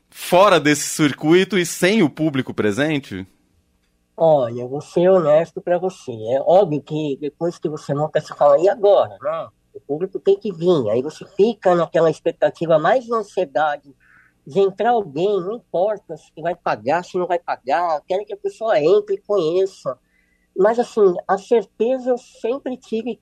fora 0.10 0.60
desse 0.60 0.88
circuito 0.88 1.58
e 1.60 1.66
sem 1.66 2.02
o 2.02 2.10
público 2.10 2.54
presente? 2.54 3.28
Olha, 4.18 4.66
vou 4.66 4.82
ser 4.82 5.10
honesto 5.10 5.62
para 5.62 5.78
você. 5.78 6.12
É 6.12 6.42
óbvio 6.42 6.82
que 6.82 7.18
depois 7.20 7.58
que 7.58 7.68
você 7.68 7.94
monta, 7.94 8.22
você 8.22 8.34
fala, 8.34 8.60
e 8.60 8.70
agora? 8.70 9.18
Né? 9.22 9.48
O 9.74 9.80
público 9.82 10.20
tem 10.20 10.40
que 10.40 10.54
vir. 10.54 10.90
Aí 10.90 11.02
você 11.02 11.26
fica 11.36 11.76
naquela 11.76 12.10
expectativa, 12.10 12.80
mais 12.80 13.08
na 13.08 13.18
ansiedade 13.18 13.94
de 14.48 14.60
entrar 14.60 14.92
alguém, 14.92 15.42
não 15.42 15.56
importa 15.56 16.16
se 16.16 16.32
vai 16.40 16.56
pagar, 16.56 17.04
se 17.04 17.18
não 17.18 17.26
vai 17.26 17.40
pagar, 17.40 18.02
quero 18.08 18.24
que 18.26 18.34
a 18.34 18.38
pessoa 18.38 18.80
entre 18.80 19.16
e 19.16 19.22
conheça. 19.22 19.98
Mas, 20.56 20.80
assim, 20.80 21.14
a 21.28 21.38
certeza 21.38 22.12
eu 22.12 22.18
sempre 22.18 22.78
tive 22.78 23.20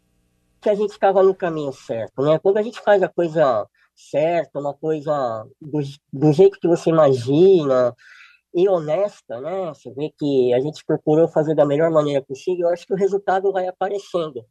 que 0.62 0.70
a 0.70 0.76
gente 0.76 0.92
estava 0.92 1.24
no 1.24 1.34
caminho 1.34 1.74
certo, 1.74 2.22
né? 2.22 2.38
Quando 2.40 2.58
a 2.58 2.62
gente 2.62 2.80
faz 2.82 3.02
a 3.02 3.10
coisa 3.10 3.68
certa, 3.96 4.60
uma 4.60 4.74
coisa 4.74 5.46
do, 5.62 5.80
do 6.12 6.32
jeito 6.32 6.60
que 6.60 6.68
você 6.68 6.90
imagina, 6.90 7.96
e 8.54 8.68
honesta, 8.70 9.40
né? 9.42 9.68
Você 9.70 9.92
vê 9.94 10.12
que 10.18 10.54
a 10.54 10.60
gente 10.60 10.86
procurou 10.86 11.28
fazer 11.28 11.56
da 11.56 11.66
melhor 11.66 11.90
maneira 11.92 12.22
possível, 12.22 12.68
eu 12.68 12.74
acho 12.74 12.86
que 12.86 12.94
o 12.94 12.98
resultado 12.98 13.52
vai 13.52 13.68
aparecendo. 13.68 14.46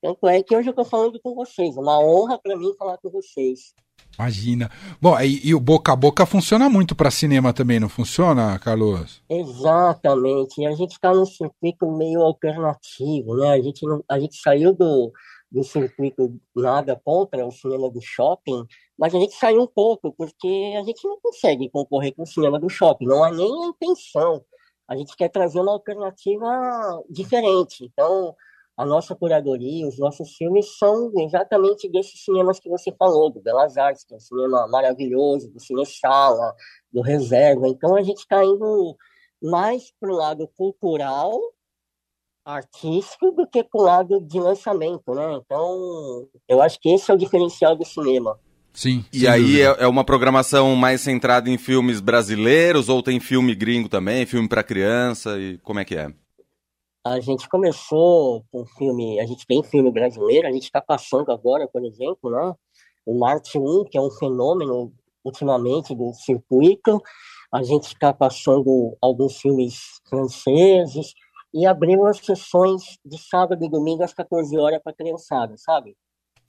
Tanto 0.00 0.28
é 0.28 0.42
que 0.42 0.54
hoje 0.54 0.68
eu 0.68 0.72
estou 0.72 0.84
falando 0.84 1.18
com 1.20 1.34
vocês. 1.34 1.76
Uma 1.76 1.98
honra 1.98 2.38
para 2.38 2.56
mim 2.56 2.72
falar 2.78 2.96
com 2.98 3.10
vocês. 3.10 3.74
Imagina. 4.16 4.70
Bom, 5.00 5.18
e, 5.20 5.48
e, 5.48 5.54
o 5.54 5.60
boca 5.60 5.92
a 5.92 5.96
boca 5.96 6.24
funciona 6.24 6.68
muito 6.70 6.94
para 6.94 7.10
cinema 7.10 7.52
também, 7.52 7.80
não 7.80 7.88
funciona, 7.88 8.58
Carlos? 8.58 9.22
Exatamente. 9.28 10.60
E 10.60 10.66
a 10.66 10.72
gente 10.72 10.92
está 10.92 11.12
num 11.12 11.26
circuito 11.26 11.90
meio 11.90 12.22
alternativo, 12.22 13.36
né? 13.36 13.50
A 13.50 13.60
gente, 13.60 13.84
não, 13.86 14.02
a 14.08 14.18
gente 14.18 14.36
saiu 14.40 14.72
do, 14.72 15.12
do 15.50 15.62
circuito 15.64 16.38
nada 16.54 17.00
contra 17.02 17.46
o 17.46 17.50
cinema 17.50 17.90
do 17.90 18.00
shopping, 18.00 18.66
mas 18.98 19.14
a 19.14 19.18
gente 19.18 19.34
saiu 19.34 19.62
um 19.62 19.66
pouco, 19.66 20.12
porque 20.12 20.74
a 20.78 20.82
gente 20.82 21.06
não 21.06 21.18
consegue 21.20 21.70
concorrer 21.70 22.14
com 22.14 22.22
o 22.22 22.26
cinema 22.26 22.58
do 22.58 22.68
shopping, 22.68 23.06
não 23.06 23.24
há 23.24 23.30
nem 23.30 23.68
intenção. 23.68 24.44
A 24.86 24.96
gente 24.96 25.16
quer 25.16 25.28
trazer 25.28 25.60
uma 25.60 25.72
alternativa 25.72 27.02
diferente. 27.10 27.84
Então, 27.84 28.34
a 28.78 28.86
nossa 28.86 29.12
curadoria, 29.12 29.88
os 29.88 29.98
nossos 29.98 30.36
filmes 30.36 30.78
são 30.78 31.10
exatamente 31.16 31.88
desses 31.90 32.22
cinemas 32.24 32.60
que 32.60 32.68
você 32.68 32.92
falou, 32.92 33.28
do 33.28 33.40
Belas 33.40 33.76
Artes, 33.76 34.04
que 34.04 34.14
é 34.14 34.16
um 34.16 34.20
cinema 34.20 34.68
maravilhoso, 34.68 35.50
do 35.50 35.58
Cine 35.58 35.84
Sala, 35.84 36.54
do 36.92 37.00
Reserva. 37.00 37.66
Então 37.66 37.96
a 37.96 38.02
gente 38.02 38.18
está 38.18 38.44
indo 38.44 38.96
mais 39.42 39.92
para 39.98 40.12
o 40.12 40.16
lado 40.16 40.46
cultural, 40.56 41.40
artístico, 42.48 43.30
do 43.32 43.46
que 43.46 43.62
para 43.62 43.80
o 43.80 43.84
lado 43.84 44.20
de 44.22 44.40
lançamento, 44.40 45.14
né? 45.14 45.38
Então 45.44 46.26
eu 46.48 46.62
acho 46.62 46.80
que 46.80 46.88
esse 46.88 47.10
é 47.10 47.14
o 47.14 47.18
diferencial 47.18 47.76
do 47.76 47.84
cinema. 47.84 48.38
Sim. 48.72 49.04
E 49.12 49.28
aí 49.28 49.60
é, 49.60 49.76
é, 49.80 49.86
uma 49.86 50.04
programação 50.04 50.74
mais 50.74 51.02
centrada 51.02 51.50
em 51.50 51.58
filmes 51.58 52.00
brasileiros 52.00 52.88
ou 52.88 53.02
tem 53.02 53.20
filme 53.20 53.54
gringo 53.54 53.88
também, 53.88 54.24
filme 54.24 54.48
para 54.48 54.62
criança 54.62 55.38
e 55.38 55.58
como 55.58 55.80
é 55.80 55.84
que 55.84 55.94
é? 55.94 56.10
A 57.04 57.20
gente 57.20 57.48
começou 57.48 58.44
com 58.50 58.64
filme, 58.64 59.20
a 59.20 59.26
gente 59.26 59.46
tem 59.46 59.62
filme 59.62 59.90
brasileiro, 59.90 60.48
a 60.48 60.52
gente 60.52 60.64
está 60.64 60.80
passando 60.80 61.30
agora, 61.30 61.68
por 61.68 61.84
exemplo, 61.84 62.30
né? 62.30 62.54
O 63.04 63.18
Marte 63.18 63.58
1, 63.58 63.84
que 63.90 63.98
é 63.98 64.00
um 64.00 64.10
fenômeno 64.10 64.92
ultimamente 65.24 65.94
do 65.94 66.12
circuito. 66.12 67.02
A 67.52 67.62
gente 67.62 67.88
está 67.88 68.12
passando 68.12 68.96
alguns 69.00 69.38
filmes 69.38 70.00
franceses 70.08 71.14
e 71.52 71.66
abrindo 71.66 72.04
as 72.06 72.18
sessões 72.18 72.98
de 73.04 73.18
sábado 73.18 73.64
e 73.64 73.70
domingo 73.70 74.02
às 74.02 74.12
14 74.12 74.56
horas 74.58 74.80
para 74.82 74.92
criançada, 74.92 75.54
sabe? 75.56 75.96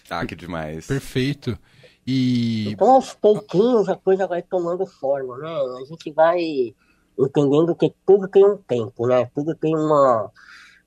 Ah, 0.10 0.25
que 0.25 0.36
demais. 0.36 0.88
Perfeito. 0.88 1.58
E... 2.06 2.70
Então, 2.70 2.91
aos 2.91 3.13
pouquinhos, 3.13 3.88
a 3.88 3.96
coisa 3.96 4.27
vai 4.27 4.41
tomando 4.41 4.86
forma, 4.86 5.38
né? 5.38 5.50
A 5.50 5.86
gente 5.86 6.12
vai 6.12 6.74
entendendo 7.18 7.75
que 7.75 7.94
tudo 8.06 8.27
tem 8.27 8.46
um 8.46 8.58
tempo, 8.58 9.08
né? 9.08 9.29
Tudo 9.36 9.53
tem 9.56 9.75
uma, 9.75 10.32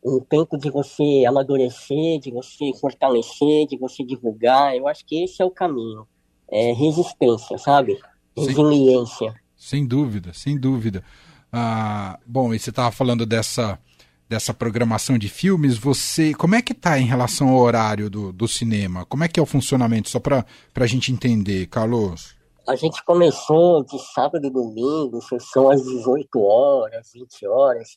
um 0.04 0.20
tempo 0.20 0.58
de 0.58 0.70
você 0.70 1.24
amadurecer, 1.26 2.18
de 2.20 2.30
você 2.30 2.72
fortalecer, 2.80 3.66
de 3.68 3.78
você 3.78 4.02
divulgar. 4.02 4.74
Eu 4.76 4.88
acho 4.88 5.04
que 5.04 5.22
esse 5.22 5.40
é 5.40 5.44
o 5.44 5.50
caminho. 5.50 6.06
É 6.50 6.72
resistência, 6.72 7.56
sabe? 7.58 7.98
Resiliência. 8.36 9.32
Sem, 9.56 9.80
sem 9.80 9.86
dúvida, 9.86 10.32
sem 10.32 10.58
dúvida. 10.58 11.04
Ah, 11.52 12.18
bom, 12.26 12.52
e 12.54 12.58
você 12.58 12.70
estava 12.70 12.90
falando 12.90 13.26
dessa, 13.26 13.78
dessa 14.32 14.54
programação 14.54 15.18
de 15.18 15.28
filmes, 15.28 15.76
você 15.76 16.32
como 16.32 16.54
é 16.54 16.62
que 16.62 16.72
está 16.72 16.98
em 16.98 17.04
relação 17.04 17.50
ao 17.50 17.58
horário 17.58 18.08
do, 18.08 18.32
do 18.32 18.48
cinema? 18.48 19.04
Como 19.04 19.22
é 19.22 19.28
que 19.28 19.38
é 19.38 19.42
o 19.42 19.46
funcionamento? 19.46 20.08
Só 20.08 20.18
para 20.18 20.46
a 20.74 20.86
gente 20.86 21.12
entender, 21.12 21.66
Carlos. 21.66 22.34
A 22.66 22.74
gente 22.74 23.04
começou 23.04 23.84
de 23.84 23.98
sábado 24.14 24.46
e 24.46 24.50
domingo, 24.50 25.20
são 25.38 25.70
às 25.70 25.82
18 25.82 26.40
horas, 26.40 27.10
20 27.12 27.46
horas. 27.46 27.88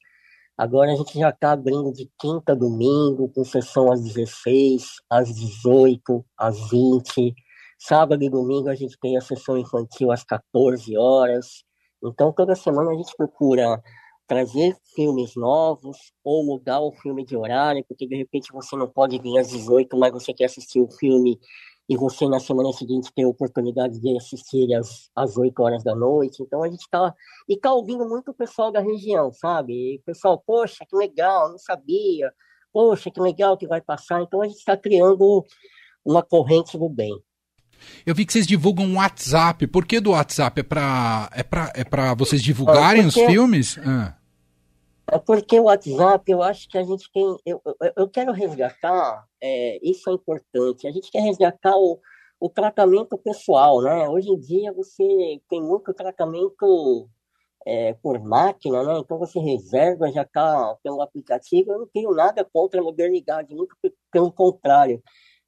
Agora 0.58 0.92
a 0.92 0.96
gente 0.96 1.18
já 1.18 1.30
está 1.30 1.54
abrindo 1.54 1.94
de 1.94 2.10
quinta 2.20 2.52
a 2.52 2.56
domingo, 2.56 3.32
com 3.34 3.46
sessão 3.46 3.90
às 3.90 4.02
16, 4.04 4.84
às 5.10 5.34
18, 5.34 6.26
às 6.38 6.70
20. 6.70 7.34
Sábado 7.80 8.22
e 8.22 8.30
domingo 8.30 8.68
a 8.68 8.76
gente 8.76 8.98
tem 9.00 9.16
a 9.16 9.22
sessão 9.22 9.58
infantil 9.58 10.12
às 10.12 10.26
14 10.26 10.98
horas. 10.98 11.64
Então 12.04 12.34
toda 12.34 12.56
semana 12.56 12.92
a 12.92 12.96
gente 12.96 13.16
procura 13.16 13.82
trazer 14.28 14.76
filmes 14.96 15.36
novos 15.36 15.98
ou 16.24 16.44
mudar 16.44 16.80
o 16.80 16.92
filme 16.92 17.26
de 17.26 17.36
horário, 17.38 17.86
porque 17.88 18.08
de 18.08 18.16
repente 18.16 18.52
você 18.52 18.76
não 18.76 18.88
pode 18.88 19.20
vir 19.20 19.38
às 19.38 19.50
18, 19.50 19.98
mas 19.98 20.12
você 20.12 20.34
quer 20.34 20.46
assistir 20.46 20.82
o 20.82 20.90
filme 20.90 21.40
e 21.88 21.96
você 21.96 22.28
na 22.28 22.40
semana 22.40 22.74
seguinte 22.74 23.12
tem 23.14 23.26
a 23.26 23.28
oportunidade 23.28 24.00
de 24.00 24.18
assistir 24.18 24.74
às, 24.74 25.10
às 25.16 25.38
8 25.38 25.62
horas 25.62 25.84
da 25.84 25.96
noite. 25.96 26.42
Então 26.42 26.64
a 26.64 26.70
gente 26.70 26.82
está 26.82 27.14
e 27.48 27.58
tá 27.58 27.72
ouvindo 27.74 28.08
muito 28.08 28.32
o 28.32 28.34
pessoal 28.34 28.72
da 28.72 28.80
região, 28.80 29.32
sabe? 29.32 29.74
E 29.74 29.98
o 29.98 30.02
pessoal, 30.04 30.42
poxa, 30.46 30.86
que 30.88 30.96
legal, 30.96 31.52
não 31.52 31.60
sabia. 31.60 32.34
Poxa, 32.74 33.12
que 33.12 33.22
legal 33.22 33.58
que 33.58 33.68
vai 33.68 33.82
passar. 33.82 34.22
Então 34.22 34.42
a 34.42 34.48
gente 34.48 34.58
está 34.58 34.76
criando 34.76 35.46
uma 36.04 36.24
corrente 36.24 36.78
do 36.78 36.90
bem. 36.90 37.14
Eu 38.06 38.14
vi 38.14 38.26
que 38.26 38.34
vocês 38.34 38.48
divulgam 38.48 38.86
um 38.86 38.98
WhatsApp. 38.98 39.68
Por 39.68 39.86
que 39.86 40.00
do 40.00 40.12
WhatsApp? 40.12 40.60
É 40.60 40.64
para 40.64 41.30
é 41.34 41.44
pra, 41.44 41.72
é 41.76 41.84
pra 41.84 42.14
vocês 42.14 42.42
divulgarem 42.42 43.02
é 43.02 43.06
porque... 43.06 43.22
os 43.22 43.32
filmes? 43.32 43.78
Ah. 43.80 44.16
É 45.12 45.20
porque 45.20 45.60
o 45.60 45.64
WhatsApp, 45.64 46.32
eu 46.32 46.42
acho 46.42 46.68
que 46.68 46.78
a 46.78 46.84
gente 46.84 47.10
tem. 47.12 47.24
Eu, 47.46 47.62
eu, 47.96 48.10
quero 48.10 48.32
resgatar, 48.32 49.24
é, 49.40 49.80
isso 49.88 50.10
é 50.10 50.14
importante, 50.14 50.88
a 50.88 50.92
gente 50.92 51.12
quer 51.12 51.22
resgatar 51.22 51.76
o, 51.76 52.00
o 52.40 52.50
tratamento 52.50 53.16
pessoal, 53.18 53.82
né? 53.82 54.10
Hoje 54.10 54.30
em 54.30 54.40
dia 54.40 54.74
você 54.74 55.04
tem 55.48 55.62
muito 55.62 55.94
tratamento 55.94 57.08
é, 57.66 57.94
por 57.94 58.20
máquina, 58.20 58.84
né? 58.84 58.98
Então 58.98 59.20
você 59.20 59.40
reserva 59.40 60.12
já 60.12 60.26
cá 60.26 60.76
pelo 60.82 61.02
aplicativo. 61.02 61.72
Eu 61.72 61.80
não 61.80 61.88
tenho 61.88 62.12
nada 62.12 62.44
contra 62.44 62.80
a 62.80 62.84
modernidade, 62.84 63.56
muito 63.56 63.76
pelo 64.12 64.32
contrário. 64.32 65.04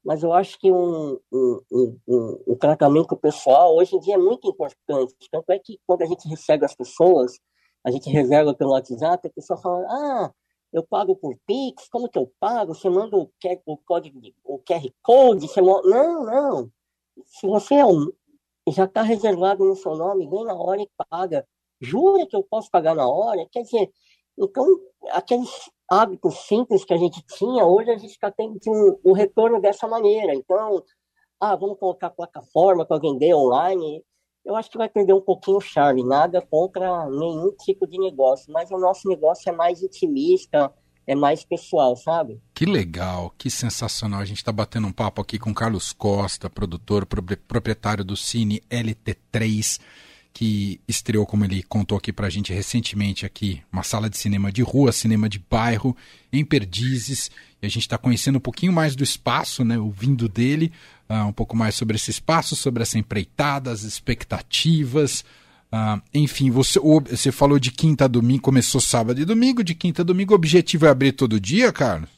Mas 0.07 0.23
eu 0.23 0.31
acho 0.31 0.57
que 0.57 0.71
um, 0.71 1.19
um, 1.33 1.61
um, 1.69 2.43
um, 2.47 2.55
tratamento 2.55 3.17
pessoal 3.17 3.75
hoje 3.75 3.93
em 3.93 3.99
dia 3.99 4.13
é 4.13 4.17
muito 4.17 4.47
importante. 4.47 5.13
Tanto 5.29 5.51
é 5.51 5.59
que 5.59 5.81
quando 5.85 6.01
a 6.01 6.05
gente 6.05 6.29
recebe 6.29 6.63
as 6.63 6.73
pessoas, 6.73 7.37
a 7.85 7.91
gente 7.91 8.09
reserva 8.09 8.53
pelo 8.53 8.71
WhatsApp, 8.71 9.27
a 9.27 9.33
pessoa 9.33 9.59
fala, 9.59 9.85
ah, 9.89 10.31
eu 10.71 10.81
pago 10.81 11.13
por 11.13 11.37
Pix, 11.45 11.89
como 11.89 12.07
que 12.07 12.17
eu 12.17 12.31
pago? 12.39 12.73
Você 12.73 12.89
manda 12.89 13.17
o, 13.17 13.29
QR, 13.43 13.59
o 13.65 13.75
código, 13.79 14.21
o 14.45 14.59
QR 14.59 14.89
Code, 15.01 15.45
você 15.45 15.61
manda... 15.61 15.89
Não, 15.89 16.23
não. 16.23 16.71
Se 17.25 17.45
você 17.45 17.75
é 17.75 17.85
um, 17.85 18.09
já 18.69 18.85
está 18.85 19.01
reservado 19.01 19.65
no 19.65 19.75
seu 19.75 19.93
nome, 19.93 20.25
vem 20.29 20.45
na 20.45 20.53
hora 20.53 20.81
e 20.81 20.89
paga. 21.09 21.45
Jura 21.81 22.25
que 22.25 22.35
eu 22.35 22.43
posso 22.43 22.71
pagar 22.71 22.95
na 22.95 23.05
hora? 23.05 23.45
Quer 23.51 23.63
dizer, 23.63 23.91
então, 24.37 24.65
aqueles 25.11 25.49
hábitos 25.89 26.35
simples 26.47 26.83
que 26.83 26.93
a 26.93 26.97
gente 26.97 27.23
tinha, 27.25 27.65
hoje 27.65 27.89
a 27.91 27.97
gente 27.97 28.11
está 28.11 28.31
tendo 28.31 28.59
um, 28.67 29.11
um 29.11 29.13
retorno 29.13 29.61
dessa 29.61 29.87
maneira. 29.87 30.33
Então, 30.33 30.83
ah, 31.39 31.55
vamos 31.55 31.79
colocar 31.79 32.09
plataforma 32.09 32.85
para 32.85 32.99
vender 32.99 33.33
online 33.33 34.03
eu 34.47 34.55
acho 34.55 34.71
que 34.71 34.77
vai 34.77 34.87
perder 34.87 35.13
um 35.13 35.21
pouquinho 35.21 35.57
o 35.57 35.61
charme. 35.61 36.03
Nada 36.03 36.41
contra 36.41 37.05
nenhum 37.09 37.51
tipo 37.59 37.85
de 37.85 37.99
negócio, 37.99 38.51
mas 38.51 38.71
o 38.71 38.77
nosso 38.77 39.07
negócio 39.09 39.49
é 39.49 39.51
mais 39.51 39.83
intimista, 39.83 40.73
é 41.05 41.13
mais 41.13 41.43
pessoal, 41.43 41.97
sabe? 41.97 42.41
Que 42.53 42.65
legal, 42.65 43.33
que 43.37 43.49
sensacional. 43.49 44.21
A 44.21 44.25
gente 44.25 44.37
está 44.37 44.51
batendo 44.53 44.87
um 44.87 44.93
papo 44.93 45.21
aqui 45.21 45.37
com 45.37 45.53
Carlos 45.53 45.91
Costa, 45.91 46.49
produtor, 46.49 47.05
proprietário 47.05 48.05
do 48.05 48.15
Cine 48.15 48.61
LT3 48.69 49.81
que 50.33 50.79
estreou, 50.87 51.25
como 51.25 51.45
ele 51.45 51.63
contou 51.63 51.97
aqui 51.97 52.13
pra 52.13 52.29
gente 52.29 52.53
recentemente 52.53 53.25
aqui, 53.25 53.61
uma 53.71 53.83
sala 53.83 54.09
de 54.09 54.17
cinema 54.17 54.51
de 54.51 54.61
rua, 54.61 54.91
cinema 54.91 55.27
de 55.27 55.39
bairro, 55.39 55.95
em 56.31 56.45
Perdizes. 56.45 57.31
E 57.61 57.65
a 57.65 57.69
gente 57.69 57.83
está 57.83 57.97
conhecendo 57.97 58.37
um 58.37 58.41
pouquinho 58.41 58.71
mais 58.71 58.95
do 58.95 59.03
espaço, 59.03 59.65
né, 59.65 59.77
ouvindo 59.77 60.29
dele, 60.29 60.71
uh, 61.09 61.27
um 61.27 61.33
pouco 61.33 61.55
mais 61.55 61.75
sobre 61.75 61.95
esse 61.95 62.11
espaço, 62.11 62.55
sobre 62.55 62.83
essa 62.83 62.99
empreitada, 62.99 63.71
as 63.71 63.81
expectativas. 63.81 65.25
Uh, 65.73 66.01
enfim, 66.13 66.51
você, 66.51 66.79
você 66.79 67.31
falou 67.31 67.59
de 67.59 67.71
quinta 67.71 68.05
a 68.05 68.07
domingo, 68.07 68.43
começou 68.43 68.79
sábado 68.79 69.19
e 69.19 69.25
domingo, 69.25 69.63
de 69.63 69.73
quinta 69.73 70.01
a 70.01 70.05
domingo, 70.05 70.33
o 70.33 70.35
objetivo 70.35 70.85
é 70.85 70.89
abrir 70.89 71.13
todo 71.13 71.39
dia, 71.39 71.71
Carlos? 71.73 72.17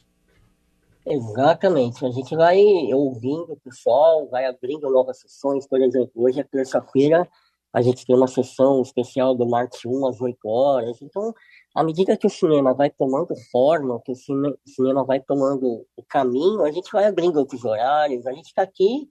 Exatamente. 1.06 2.04
A 2.04 2.10
gente 2.10 2.36
vai 2.36 2.58
ouvindo 2.92 3.52
o 3.52 3.56
pessoal, 3.56 4.28
vai 4.28 4.44
abrindo 4.44 4.90
novas 4.90 5.18
sessões. 5.18 5.66
Por 5.66 5.80
exemplo, 5.80 6.10
hoje 6.14 6.40
é 6.40 6.44
terça-feira, 6.44 7.28
a 7.72 7.82
gente 7.82 8.04
tem 8.04 8.16
uma 8.16 8.26
sessão 8.26 8.82
especial 8.82 9.34
do 9.34 9.48
Marte 9.48 9.86
1 9.86 10.06
às 10.06 10.20
8 10.20 10.48
horas. 10.48 11.00
Então, 11.00 11.32
à 11.74 11.84
medida 11.84 12.16
que 12.16 12.26
o 12.26 12.30
cinema 12.30 12.74
vai 12.74 12.90
tomando 12.90 13.34
forma, 13.52 14.00
que 14.04 14.10
o 14.10 14.16
cine, 14.16 14.54
cinema 14.66 15.04
vai 15.04 15.20
tomando 15.20 15.86
o 15.96 16.02
caminho, 16.08 16.62
a 16.62 16.72
gente 16.72 16.90
vai 16.90 17.04
abrindo 17.04 17.38
outros 17.38 17.64
horários. 17.64 18.26
A 18.26 18.32
gente 18.32 18.46
está 18.46 18.62
aqui 18.62 19.08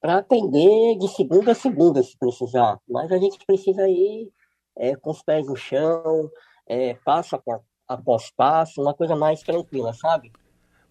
para 0.00 0.18
atender 0.18 0.98
de 0.98 1.08
segunda 1.08 1.52
a 1.52 1.54
segunda, 1.54 2.02
se 2.02 2.18
precisar. 2.18 2.78
Mas 2.88 3.10
a 3.10 3.18
gente 3.18 3.38
precisa 3.46 3.88
ir 3.88 4.30
é, 4.76 4.94
com 4.94 5.10
os 5.10 5.22
pés 5.22 5.46
no 5.46 5.56
chão, 5.56 6.30
é, 6.66 6.94
passo 7.04 7.40
após 7.88 8.30
passo, 8.30 8.82
uma 8.82 8.94
coisa 8.94 9.16
mais 9.16 9.42
tranquila, 9.42 9.92
sabe? 9.94 10.30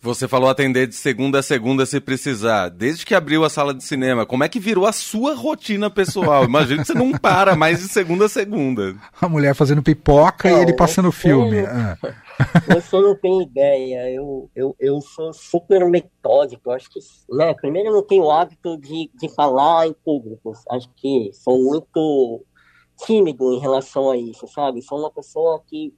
Você 0.04 0.28
falou 0.28 0.50
atender 0.50 0.88
de 0.88 0.96
segunda 0.96 1.40
a 1.40 1.44
segunda 1.44 1.86
se 1.86 2.00
precisar. 2.00 2.70
Desde 2.70 3.06
que 3.06 3.14
abriu 3.14 3.46
a 3.46 3.50
sala 3.52 3.72
de 3.72 3.84
cinema, 3.84 4.26
como 4.26 4.44
é 4.44 4.50
que 4.50 4.60
virou 4.60 4.88
a 4.88 4.92
sua 4.92 5.36
rotina 5.36 5.92
pessoal? 5.92 6.44
Imagina 6.44 6.82
que 6.82 6.88
você 6.88 6.96
não 6.96 7.12
para 7.12 7.56
mais 7.56 7.80
de 7.80 7.88
segunda 7.88 8.26
a 8.26 8.30
segunda. 8.30 8.96
A 9.22 9.30
mulher 9.30 9.54
fazendo 9.54 9.84
pipoca 9.84 10.50
não, 10.50 10.58
e 10.58 10.62
ele 10.64 10.74
passando 10.74 11.12
filme. 11.12 11.60
Ah. 11.60 11.96
Você 12.74 13.00
não 13.00 13.16
tem 13.16 13.44
ideia. 13.44 14.10
Eu, 14.10 14.50
eu, 14.56 14.76
eu 14.80 15.00
sou 15.02 15.32
super 15.32 15.88
metódico. 15.88 16.72
Acho 16.72 16.90
que, 16.90 17.00
né, 17.30 17.54
primeiro, 17.54 17.90
eu 17.90 17.94
não 17.94 18.04
tenho 18.04 18.24
o 18.24 18.32
hábito 18.32 18.80
de, 18.80 19.12
de 19.14 19.30
falar 19.36 19.86
em 19.86 19.94
público. 19.94 20.54
Acho 20.72 20.90
que 20.96 21.30
sou 21.34 21.64
muito 21.64 22.44
tímido 23.06 23.54
em 23.54 23.60
relação 23.60 24.10
a 24.10 24.18
isso, 24.18 24.48
sabe? 24.48 24.82
Sou 24.82 24.98
uma 24.98 25.12
pessoa 25.12 25.62
que 25.68 25.94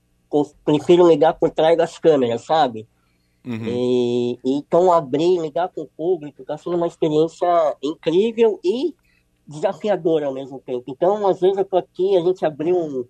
prefiro 0.66 1.08
ligar 1.08 1.36
por 1.36 1.50
trás 1.50 1.78
das 1.78 1.98
câmeras, 1.98 2.42
sabe? 2.46 2.86
Uhum. 3.46 3.66
E, 3.66 4.40
então, 4.44 4.92
abrir, 4.92 5.40
ligar 5.40 5.70
com 5.70 5.82
o 5.82 5.90
público, 5.98 6.42
está 6.42 6.58
sendo 6.58 6.78
uma 6.78 6.88
experiência 6.88 7.48
incrível 7.82 8.60
e 8.64 8.96
desafiadora 9.46 10.28
ao 10.28 10.34
mesmo 10.34 10.60
tempo. 10.60 10.86
Então, 10.88 11.28
às 11.28 11.42
vezes 11.42 11.58
eu 11.58 11.66
tô 11.66 11.78
aqui, 11.78 12.16
a 12.16 12.22
gente 12.22 12.46
abriu 12.46 12.78
um, 12.78 13.06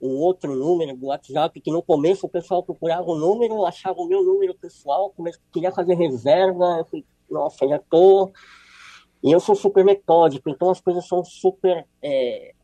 um 0.00 0.16
outro 0.18 0.54
número 0.54 0.96
do 0.96 1.06
WhatsApp, 1.06 1.60
que 1.60 1.70
no 1.70 1.82
começo 1.82 2.26
o 2.26 2.30
pessoal 2.30 2.62
procurava 2.62 3.08
o 3.08 3.16
número, 3.16 3.64
achava 3.64 4.00
o 4.00 4.08
meu 4.08 4.24
número 4.24 4.54
pessoal, 4.54 5.14
queria 5.52 5.70
fazer 5.70 5.94
reserva, 5.94 6.78
eu 6.78 6.84
falei, 6.84 7.04
nossa, 7.30 7.68
já 7.68 7.78
tô... 7.78 8.30
E 9.22 9.32
eu 9.32 9.40
sou 9.40 9.54
super 9.54 9.84
metódico, 9.84 10.48
então 10.50 10.70
as 10.70 10.80
coisas 10.80 11.06
são 11.08 11.24
super 11.24 11.84
é, 12.02 12.54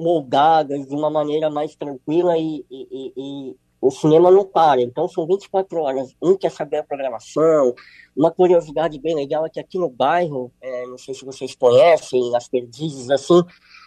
moldadas 0.00 0.88
de 0.88 0.94
uma 0.94 1.10
maneira 1.10 1.50
mais 1.50 1.76
tranquila 1.76 2.36
e, 2.38 2.64
e, 2.70 3.12
e, 3.16 3.56
o 3.80 3.90
cinema 3.90 4.30
não 4.30 4.44
para. 4.44 4.82
Então 4.82 5.08
são 5.08 5.26
24 5.26 5.80
horas. 5.80 6.14
Um 6.22 6.36
quer 6.36 6.50
saber 6.50 6.78
a 6.78 6.84
programação. 6.84 7.74
Uma 8.16 8.30
curiosidade 8.30 8.98
bem 9.00 9.14
legal 9.14 9.46
é 9.46 9.50
que 9.50 9.58
aqui 9.58 9.78
no 9.78 9.88
bairro, 9.88 10.52
é, 10.60 10.86
não 10.86 10.98
sei 10.98 11.14
se 11.14 11.24
vocês 11.24 11.54
conhecem, 11.54 12.34
as 12.36 12.48
perdizes, 12.48 13.10
assim, 13.10 13.42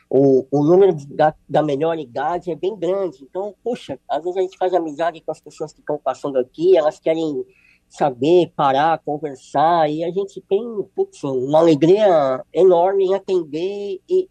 o, 0.10 0.48
o 0.52 0.64
número 0.64 0.96
da, 1.10 1.34
da 1.48 1.62
melhor 1.62 1.98
idade 2.00 2.52
é 2.52 2.56
bem 2.56 2.76
grande. 2.78 3.24
Então, 3.24 3.54
poxa, 3.64 4.00
às 4.10 4.24
vezes 4.24 4.38
a 4.38 4.42
gente 4.42 4.58
faz 4.58 4.74
amizade 4.74 5.22
com 5.22 5.32
as 5.32 5.42
pessoas 5.42 5.72
que 5.72 5.80
estão 5.80 6.00
passando 6.04 6.38
aqui, 6.38 6.76
elas 6.76 7.00
querem 7.00 7.46
saber, 7.88 8.52
parar, 8.56 9.00
conversar, 9.06 9.88
e 9.88 10.04
a 10.04 10.10
gente 10.10 10.42
tem 10.42 10.64
putz, 10.96 11.24
uma 11.24 11.60
alegria 11.60 12.44
enorme 12.52 13.06
em 13.06 13.14
atender 13.14 14.02
e 14.10 14.28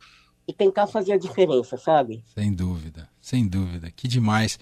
e 0.47 0.52
tentar 0.52 0.87
fazer 0.87 1.12
a 1.12 1.19
diferença, 1.19 1.76
sabe? 1.76 2.23
Sem 2.35 2.52
dúvida, 2.52 3.09
sem 3.21 3.47
dúvida. 3.47 3.90
Que 3.90 4.09
demais. 4.09 4.59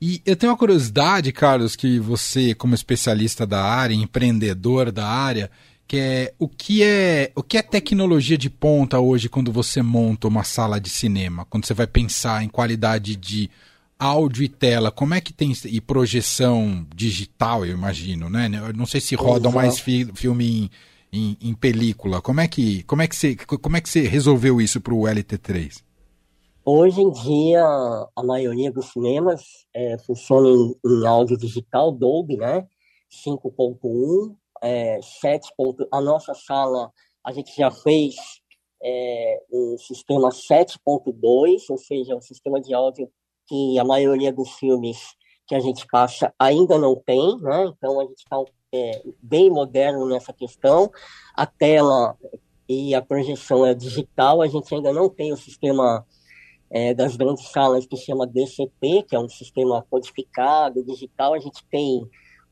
E 0.00 0.20
eu 0.26 0.36
tenho 0.36 0.52
uma 0.52 0.58
curiosidade, 0.58 1.32
Carlos, 1.32 1.76
que 1.76 1.98
você, 1.98 2.54
como 2.54 2.74
especialista 2.74 3.46
da 3.46 3.62
área, 3.62 3.94
empreendedor 3.94 4.92
da 4.92 5.06
área, 5.06 5.50
que 5.86 5.96
é 5.96 6.34
o 6.38 6.48
que 6.48 6.82
é 6.82 7.32
o 7.34 7.42
que 7.42 7.56
é 7.56 7.62
tecnologia 7.62 8.36
de 8.36 8.50
ponta 8.50 8.98
hoje 8.98 9.28
quando 9.28 9.52
você 9.52 9.82
monta 9.82 10.28
uma 10.28 10.44
sala 10.44 10.80
de 10.80 10.90
cinema, 10.90 11.44
quando 11.44 11.66
você 11.66 11.74
vai 11.74 11.86
pensar 11.86 12.42
em 12.42 12.48
qualidade 12.48 13.16
de 13.16 13.50
áudio 13.98 14.42
e 14.42 14.48
tela, 14.48 14.90
como 14.90 15.14
é 15.14 15.20
que 15.20 15.32
tem 15.32 15.52
e 15.64 15.80
projeção 15.80 16.86
digital, 16.94 17.64
eu 17.64 17.72
imagino, 17.72 18.28
né? 18.28 18.50
Eu 18.52 18.72
não 18.72 18.86
sei 18.86 19.00
se 19.00 19.14
rodam 19.14 19.50
Exato. 19.50 19.56
mais 19.56 19.78
fi, 19.78 20.08
filme 20.14 20.46
em 20.46 20.70
em, 21.14 21.36
em, 21.40 21.54
película. 21.54 22.20
Como 22.20 22.40
é 22.40 22.48
que 22.48 22.82
como 22.82 23.00
é 23.00 23.06
que 23.06 23.14
você 23.14 23.36
como 23.36 23.76
é 23.76 23.80
que 23.80 23.88
você 23.88 24.00
resolveu 24.00 24.60
isso 24.60 24.80
para 24.80 24.92
o 24.92 25.02
LT3? 25.02 25.80
Hoje 26.66 27.02
em 27.02 27.10
dia 27.10 27.62
a 28.16 28.22
maioria 28.22 28.72
dos 28.72 28.86
cinemas 28.86 29.42
é, 29.74 29.98
funciona 29.98 30.48
em, 30.48 30.74
em, 30.86 31.06
áudio 31.06 31.36
digital 31.36 31.92
Dolby, 31.92 32.38
né? 32.38 32.66
5.1, 33.26 34.34
é, 34.62 34.98
7. 35.02 35.50
A 35.92 36.00
nossa 36.00 36.32
sala 36.32 36.90
a 37.22 37.32
gente 37.32 37.54
já 37.54 37.70
fez 37.70 38.14
é, 38.82 39.42
um 39.52 39.76
sistema 39.76 40.30
7.2, 40.30 41.64
ou 41.68 41.76
seja, 41.76 42.16
um 42.16 42.22
sistema 42.22 42.58
de 42.58 42.72
áudio 42.72 43.10
que 43.46 43.78
a 43.78 43.84
maioria 43.84 44.32
dos 44.32 44.52
filmes 44.52 44.98
que 45.46 45.54
a 45.54 45.60
gente 45.60 45.86
passa 45.86 46.32
ainda 46.38 46.78
não 46.78 46.96
tem, 46.96 47.38
né? 47.42 47.66
Então 47.76 48.00
a 48.00 48.04
gente 48.04 48.20
está 48.20 48.42
é, 48.72 49.02
bem 49.22 49.50
moderno 49.50 50.06
nessa 50.06 50.32
questão. 50.32 50.90
A 51.34 51.44
tela 51.44 52.16
e 52.66 52.94
a 52.94 53.02
projeção 53.02 53.66
é 53.66 53.74
digital, 53.74 54.40
a 54.40 54.46
gente 54.48 54.74
ainda 54.74 54.94
não 54.94 55.10
tem 55.10 55.30
o 55.30 55.36
sistema 55.36 56.06
é, 56.74 56.92
das 56.92 57.14
grandes 57.14 57.52
salas 57.52 57.86
que 57.86 57.96
chama 57.96 58.26
DCP, 58.26 59.04
que 59.04 59.14
é 59.14 59.18
um 59.20 59.28
sistema 59.28 59.86
codificado, 59.88 60.82
digital. 60.82 61.32
A 61.32 61.38
gente 61.38 61.64
tem 61.70 62.04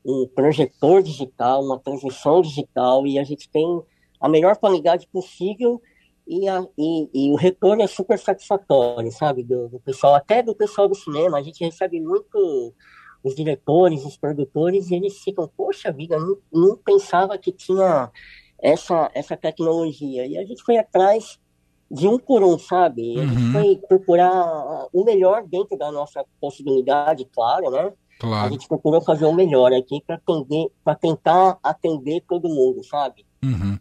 um 0.05 0.25
projetor 0.33 1.03
digital, 1.03 1.61
uma 1.61 1.77
transmissão 1.77 2.41
digital 2.41 3.05
e 3.05 3.19
a 3.19 3.23
gente 3.25 3.49
tem 3.49 3.83
a 4.21 4.29
melhor 4.29 4.55
qualidade 4.55 5.09
possível 5.11 5.81
e, 6.25 6.47
a, 6.47 6.65
e, 6.77 7.09
e 7.13 7.31
o 7.33 7.35
retorno 7.35 7.81
é 7.81 7.87
super 7.87 8.17
satisfatório, 8.17 9.11
sabe, 9.11 9.43
do, 9.43 9.67
do 9.67 9.79
pessoal, 9.81 10.15
até 10.15 10.41
do 10.41 10.55
pessoal 10.55 10.87
do 10.87 10.95
cinema. 10.95 11.37
A 11.37 11.43
gente 11.43 11.61
recebe 11.61 11.99
muito 11.99 12.73
os 13.21 13.35
diretores, 13.35 14.05
os 14.05 14.15
produtores, 14.15 14.89
e 14.89 14.95
eles 14.95 15.17
ficam, 15.17 15.51
poxa 15.57 15.91
vida, 15.91 16.17
não, 16.17 16.37
não 16.49 16.77
pensava 16.77 17.37
que 17.37 17.51
tinha 17.51 18.09
essa, 18.57 19.11
essa 19.13 19.35
tecnologia. 19.35 20.25
E 20.25 20.37
a 20.37 20.45
gente 20.45 20.63
foi 20.63 20.77
atrás 20.77 21.37
de 21.93 22.07
um 22.07 22.17
por 22.17 22.43
um, 22.43 22.57
sabe? 22.57 23.19
A 23.19 23.25
gente 23.25 23.41
uhum. 23.41 23.51
foi 23.51 23.75
procurar 23.87 24.87
o 24.91 25.03
melhor 25.03 25.43
dentro 25.47 25.77
da 25.77 25.91
nossa 25.91 26.25
possibilidade, 26.41 27.27
claro, 27.33 27.69
né? 27.69 27.91
Claro. 28.19 28.47
A 28.47 28.49
gente 28.49 28.67
procurou 28.67 29.01
fazer 29.01 29.25
o 29.25 29.33
melhor 29.33 29.71
aqui 29.73 30.01
para 30.05 30.95
tentar 30.95 31.57
atender 31.61 32.23
todo 32.27 32.49
mundo, 32.49 32.83
sabe? 32.83 33.25
Uhum. 33.43 33.77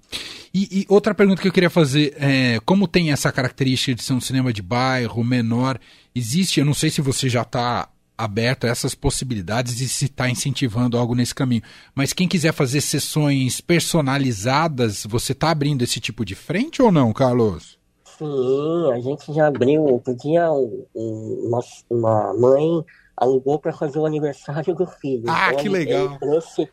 E, 0.53 0.81
e, 0.81 0.87
outra 0.88 1.14
pergunta 1.14 1.40
que 1.40 1.48
eu 1.48 1.53
queria 1.53 1.70
fazer 1.70 2.14
é, 2.18 2.61
como 2.66 2.87
tem 2.87 3.12
essa 3.12 3.33
característica 3.33 3.94
de 3.94 4.03
ser 4.03 4.12
um 4.12 4.20
cinema 4.20 4.53
de 4.53 4.61
bairro 4.61 5.25
menor, 5.25 5.79
existe, 6.14 6.61
eu 6.61 6.66
não 6.66 6.75
sei 6.75 6.90
se 6.90 7.01
você 7.01 7.29
já 7.29 7.42
está 7.42 7.88
aberto 8.18 8.64
a 8.64 8.68
essas 8.68 8.94
possibilidades 8.94 9.81
e 9.81 9.88
se 9.88 10.05
está 10.05 10.29
incentivando 10.29 10.98
algo 10.98 11.14
nesse 11.14 11.35
caminho. 11.35 11.62
Mas 11.94 12.12
quem 12.12 12.29
quiser 12.29 12.53
fazer 12.53 12.83
sessões 12.83 13.61
personalizadas, 13.61 15.07
você 15.09 15.33
está 15.33 15.51
abrindo 15.51 15.83
esse 15.83 15.98
tipo 15.98 16.25
de 16.25 16.35
frente 16.35 16.83
ou 16.83 16.92
não, 16.92 17.12
Carlos? 17.12 17.79
Sim, 18.18 18.92
a 18.92 19.01
gente 19.01 19.33
já 19.33 19.46
abriu. 19.46 19.83
Outro 19.85 20.14
dia 20.14 20.51
uma, 20.94 21.61
uma 21.90 22.35
mãe 22.35 22.85
alugou 23.16 23.59
para 23.59 23.72
fazer 23.72 23.98
o 23.98 24.07
aniversário 24.07 24.75
do 24.75 24.87
filho. 24.87 25.25
Ah, 25.29 25.51
então, 25.51 25.62
que 25.62 25.68
legal! 25.68 26.18
trouxe 26.18 26.68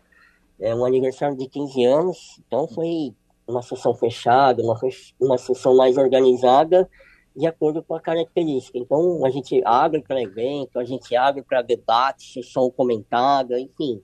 é, 0.60 0.73
um 0.75 0.86
aniversário 0.86 1.38
de 1.38 1.47
15 1.47 1.86
anos, 1.86 2.41
então 2.45 2.67
foi 2.67 3.13
uma 3.47 3.62
sessão 3.62 3.93
fechada, 3.95 4.62
uma, 4.62 4.80
uma 5.19 5.38
sessão 5.38 5.75
mais 5.75 5.97
organizada 5.97 6.89
de 7.36 7.47
acordo 7.47 7.82
com 7.82 7.95
a 7.95 8.02
característica. 8.02 8.78
Então, 8.78 9.25
a 9.25 9.30
gente 9.30 9.62
abre 9.65 10.02
para 10.02 10.21
evento, 10.21 10.78
a 10.78 10.84
gente 10.84 11.15
abre 11.15 11.41
para 11.41 11.62
debate, 11.62 12.34
sessão 12.34 12.69
comentada, 12.69 13.60
enfim. 13.60 14.02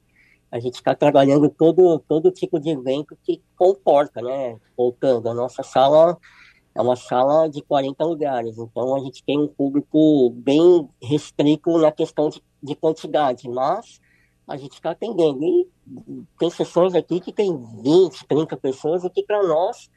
A 0.51 0.59
gente 0.59 0.75
está 0.75 0.95
trabalhando 0.95 1.49
todo, 1.49 1.99
todo 2.07 2.31
tipo 2.31 2.59
de 2.59 2.69
evento 2.69 3.17
que 3.23 3.41
comporta, 3.57 4.21
né? 4.21 4.57
Voltando, 4.77 5.27
a 5.27 5.33
nossa 5.33 5.63
sala 5.63 6.17
é 6.75 6.81
uma 6.81 6.97
sala 6.97 7.49
de 7.49 7.61
40 7.61 8.03
lugares, 8.03 8.57
então 8.57 8.95
a 8.95 8.99
gente 8.99 9.23
tem 9.23 9.39
um 9.39 9.47
público 9.47 10.29
bem 10.31 10.87
restrito 11.01 11.77
na 11.77 11.89
questão 11.89 12.29
de, 12.29 12.43
de 12.61 12.75
quantidade, 12.75 13.47
mas 13.47 14.01
a 14.45 14.57
gente 14.57 14.73
está 14.73 14.91
atendendo. 14.91 15.41
E 15.41 15.67
tem 16.37 16.49
sessões 16.49 16.93
aqui 16.93 17.21
que 17.21 17.31
tem 17.31 17.57
20, 17.81 18.27
30 18.27 18.57
pessoas, 18.57 19.03
o 19.05 19.09
que 19.09 19.23
para 19.23 19.41
nós 19.47 19.89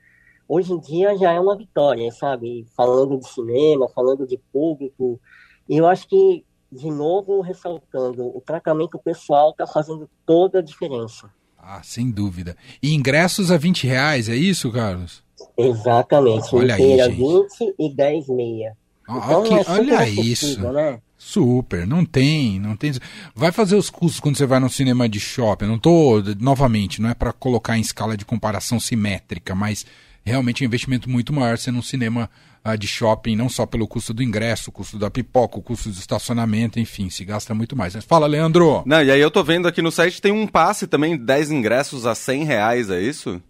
hoje 0.48 0.72
em 0.72 0.78
dia 0.78 1.16
já 1.18 1.32
é 1.32 1.40
uma 1.40 1.56
vitória, 1.56 2.10
sabe? 2.12 2.64
Falando 2.76 3.18
de 3.18 3.28
cinema, 3.28 3.88
falando 3.88 4.26
de 4.26 4.38
público. 4.52 5.20
E 5.68 5.76
eu 5.76 5.86
acho 5.86 6.08
que, 6.08 6.44
de 6.70 6.90
novo, 6.90 7.40
ressaltando, 7.40 8.24
o 8.24 8.40
tratamento 8.40 8.98
pessoal 8.98 9.50
está 9.50 9.66
fazendo 9.66 10.08
toda 10.24 10.60
a 10.60 10.62
diferença. 10.62 11.30
Ah, 11.58 11.82
sem 11.82 12.10
dúvida. 12.10 12.56
E 12.82 12.94
ingressos 12.94 13.50
a 13.50 13.58
20 13.58 13.86
reais, 13.86 14.28
é 14.28 14.36
isso, 14.36 14.72
Carlos? 14.72 15.26
Exatamente. 15.56 16.54
Olha 16.54 16.74
aí, 16.74 16.98
gente. 16.98 17.16
20 17.16 17.74
e 17.78 17.94
10 17.94 18.28
meia. 18.28 18.76
Então, 19.08 19.44
é 19.46 19.64
olha 19.68 20.08
isso. 20.08 20.60
Né? 20.72 21.00
Super, 21.16 21.86
não 21.86 22.04
tem, 22.04 22.60
não 22.60 22.76
tem. 22.76 22.92
Vai 23.34 23.50
fazer 23.50 23.74
os 23.74 23.90
custos 23.90 24.20
quando 24.20 24.36
você 24.36 24.46
vai 24.46 24.60
no 24.60 24.68
cinema 24.68 25.08
de 25.08 25.18
shopping. 25.18 25.66
Não 25.66 25.78
tô, 25.78 26.22
novamente, 26.38 27.00
não 27.00 27.10
é 27.10 27.14
para 27.14 27.32
colocar 27.32 27.76
em 27.76 27.80
escala 27.80 28.16
de 28.16 28.24
comparação 28.24 28.78
simétrica, 28.78 29.54
mas 29.54 29.84
realmente 30.24 30.62
é 30.62 30.64
um 30.64 30.68
investimento 30.68 31.08
muito 31.08 31.32
maior 31.32 31.58
ser 31.58 31.72
num 31.72 31.82
cinema 31.82 32.30
uh, 32.64 32.76
de 32.76 32.86
shopping, 32.86 33.34
não 33.34 33.48
só 33.48 33.66
pelo 33.66 33.88
custo 33.88 34.12
do 34.12 34.22
ingresso, 34.22 34.70
o 34.70 34.72
custo 34.72 34.98
da 34.98 35.10
pipoca, 35.10 35.58
o 35.58 35.62
custo 35.62 35.88
do 35.88 35.98
estacionamento, 35.98 36.78
enfim, 36.78 37.10
se 37.10 37.24
gasta 37.24 37.54
muito 37.54 37.74
mais. 37.74 37.94
Mas 37.94 38.04
fala, 38.04 38.26
Leandro! 38.26 38.82
Não, 38.86 39.02
e 39.02 39.10
aí 39.10 39.20
eu 39.20 39.30
tô 39.30 39.42
vendo 39.42 39.66
aqui 39.66 39.82
no 39.82 39.90
site 39.90 40.22
tem 40.22 40.32
um 40.32 40.46
passe 40.46 40.86
também, 40.86 41.16
10 41.16 41.50
ingressos 41.50 42.06
a 42.06 42.14
100 42.14 42.44
reais, 42.44 42.90
é 42.90 43.00
isso? 43.00 43.42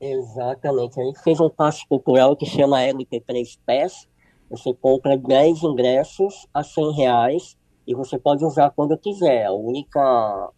Exatamente, 0.00 1.00
a 1.00 1.04
gente 1.04 1.20
fez 1.22 1.40
um 1.40 1.50
passe 1.50 1.86
cultural 1.88 2.36
que 2.36 2.46
chama 2.46 2.80
LT3 2.80 3.58
Pass, 3.66 4.08
você 4.48 4.72
compra 4.72 5.16
10 5.16 5.62
ingressos 5.62 6.46
a 6.54 6.62
100 6.62 6.92
reais, 6.92 7.58
e 7.88 7.94
você 7.94 8.18
pode 8.18 8.44
usar 8.44 8.70
quando 8.70 8.98
quiser. 8.98 9.46
A 9.46 9.52
única, 9.52 9.98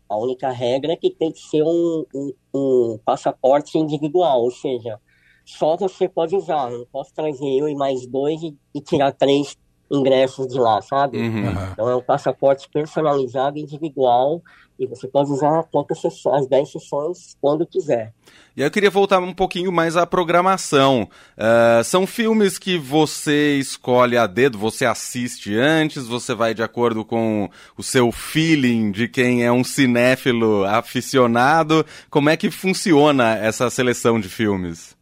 a 0.09 0.17
única 0.17 0.51
regra 0.51 0.95
é 0.95 0.97
que 0.97 1.11
tem 1.11 1.31
que 1.31 1.39
ser 1.39 1.63
um, 1.63 2.05
um, 2.13 2.33
um 2.53 2.99
passaporte 3.05 3.79
individual, 3.79 4.43
ou 4.43 4.51
seja, 4.51 4.99
só 5.45 5.77
você 5.77 6.09
pode 6.09 6.35
usar. 6.35 6.73
Eu 6.73 6.79
não 6.79 6.87
posso 6.87 7.15
trazer 7.15 7.47
eu 7.57 7.69
e 7.69 7.75
mais 7.77 8.05
dois 8.05 8.43
e, 8.43 8.57
e 8.75 8.81
tirar 8.81 9.13
três 9.13 9.57
ingressos 9.89 10.49
de 10.49 10.59
lá, 10.59 10.83
sabe? 10.83 11.19
Uhum. 11.19 11.51
Então 11.73 11.89
é 11.89 11.95
um 11.95 12.03
passaporte 12.03 12.69
personalizado, 12.69 13.61
individual, 13.61 14.43
e 14.81 14.87
você 14.87 15.07
pode 15.07 15.31
usar 15.31 15.63
quantas 15.71 16.01
sessões, 16.01 16.43
as 16.43 16.49
10 16.49 16.73
sessões 16.73 17.37
quando 17.39 17.67
quiser. 17.67 18.15
E 18.57 18.63
aí 18.63 18.67
eu 18.67 18.71
queria 18.71 18.89
voltar 18.89 19.21
um 19.21 19.35
pouquinho 19.35 19.71
mais 19.71 19.95
à 19.95 20.07
programação. 20.07 21.07
Uh, 21.37 21.85
são 21.85 22.07
filmes 22.07 22.59
que 22.59 22.79
você 22.79 23.59
escolhe 23.59 24.17
a 24.17 24.27
dedo, 24.27 24.57
você 24.57 24.87
assiste 24.87 25.55
antes, 25.55 26.07
você 26.07 26.35
vai 26.35 26.55
de 26.55 26.63
acordo 26.63 27.05
com 27.05 27.51
o 27.77 27.83
seu 27.83 28.11
feeling 28.11 28.91
de 28.91 29.07
quem 29.07 29.45
é 29.45 29.53
um 29.53 29.63
cinéfilo 29.63 30.65
aficionado. 30.65 31.85
Como 32.09 32.31
é 32.31 32.37
que 32.37 32.51
funciona 32.51 33.37
essa 33.37 33.69
seleção 33.69 34.19
de 34.19 34.31
filmes? 34.31 34.97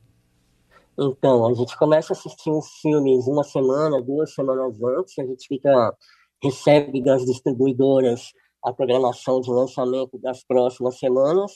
Então, 0.98 1.46
a 1.46 1.54
gente 1.54 1.78
começa 1.78 2.12
a 2.12 2.16
assistir 2.16 2.50
os 2.50 2.66
filmes 2.82 3.28
uma 3.28 3.44
semana, 3.44 4.02
duas 4.02 4.34
semanas 4.34 4.76
antes, 4.82 5.16
a 5.20 5.24
gente 5.24 5.46
fica, 5.46 5.94
recebe 6.42 7.00
das 7.00 7.24
distribuidoras 7.24 8.32
a 8.64 8.72
programação 8.72 9.40
de 9.40 9.50
lançamento 9.50 10.18
das 10.18 10.42
próximas 10.44 10.98
semanas 10.98 11.52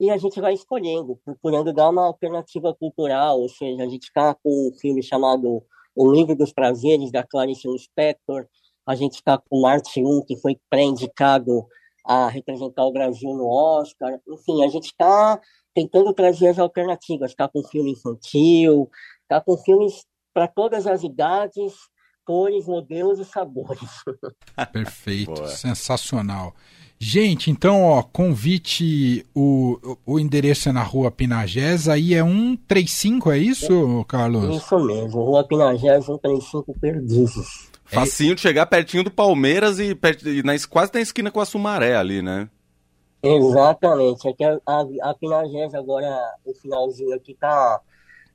e 0.00 0.10
a 0.10 0.16
gente 0.16 0.40
vai 0.40 0.54
escolhendo, 0.54 1.18
procurando 1.24 1.72
dar 1.72 1.90
uma 1.90 2.06
alternativa 2.06 2.74
cultural, 2.74 3.40
ou 3.40 3.48
seja, 3.48 3.82
a 3.82 3.88
gente 3.88 4.04
está 4.04 4.34
com 4.34 4.68
um 4.68 4.78
filme 4.78 5.02
chamado 5.02 5.62
O 5.94 6.12
Livro 6.12 6.36
dos 6.36 6.52
Prazeres, 6.52 7.10
da 7.10 7.24
Clarice 7.24 7.68
Lispector, 7.68 8.46
a 8.86 8.94
gente 8.94 9.14
está 9.14 9.36
com 9.36 9.60
Marte 9.60 10.00
1, 10.00 10.24
que 10.24 10.36
foi 10.36 10.56
pré-indicado 10.70 11.66
a 12.04 12.28
representar 12.28 12.84
o 12.84 12.92
Brasil 12.92 13.34
no 13.34 13.46
Oscar, 13.48 14.18
enfim, 14.26 14.64
a 14.64 14.68
gente 14.68 14.86
está 14.86 15.38
tentando 15.74 16.12
trazer 16.12 16.48
as 16.48 16.58
alternativas. 16.58 17.30
Está 17.30 17.48
com 17.48 17.62
filme 17.62 17.92
infantil, 17.92 18.90
está 19.22 19.40
com 19.40 19.56
filmes 19.58 20.04
para 20.34 20.48
todas 20.48 20.86
as 20.86 21.04
idades, 21.04 21.74
cores, 22.28 22.66
modelos 22.66 23.18
e 23.18 23.24
sabores. 23.24 23.88
Perfeito, 24.70 25.32
Boa. 25.32 25.48
sensacional. 25.48 26.54
Gente, 26.98 27.50
então, 27.50 27.82
ó, 27.82 28.02
convite, 28.02 29.24
o, 29.34 29.96
o 30.04 30.20
endereço 30.20 30.68
é 30.68 30.72
na 30.72 30.82
rua 30.82 31.10
Pinagés, 31.10 31.88
aí 31.88 32.12
é 32.12 32.22
135, 32.22 33.32
é 33.32 33.38
isso, 33.38 34.04
Carlos? 34.06 34.54
Isso 34.58 34.78
mesmo, 34.84 35.22
rua 35.22 35.42
Pinagés, 35.42 36.04
135 36.04 36.78
Perdizes. 36.78 37.70
Facinho 37.86 38.34
de 38.34 38.42
chegar 38.42 38.66
pertinho 38.66 39.04
do 39.04 39.10
Palmeiras 39.10 39.78
e, 39.78 39.96
e 40.26 40.42
na, 40.42 40.52
quase 40.68 40.92
na 40.92 41.00
esquina 41.00 41.30
com 41.30 41.40
a 41.40 41.46
Sumaré 41.46 41.96
ali, 41.96 42.20
né? 42.20 42.50
Exatamente. 43.22 44.28
Aqui 44.28 44.44
a, 44.44 44.58
a, 44.66 45.10
a 45.10 45.14
Pinagés 45.14 45.72
agora, 45.72 46.06
o 46.44 46.52
finalzinho 46.52 47.14
aqui 47.14 47.32
tá, 47.32 47.80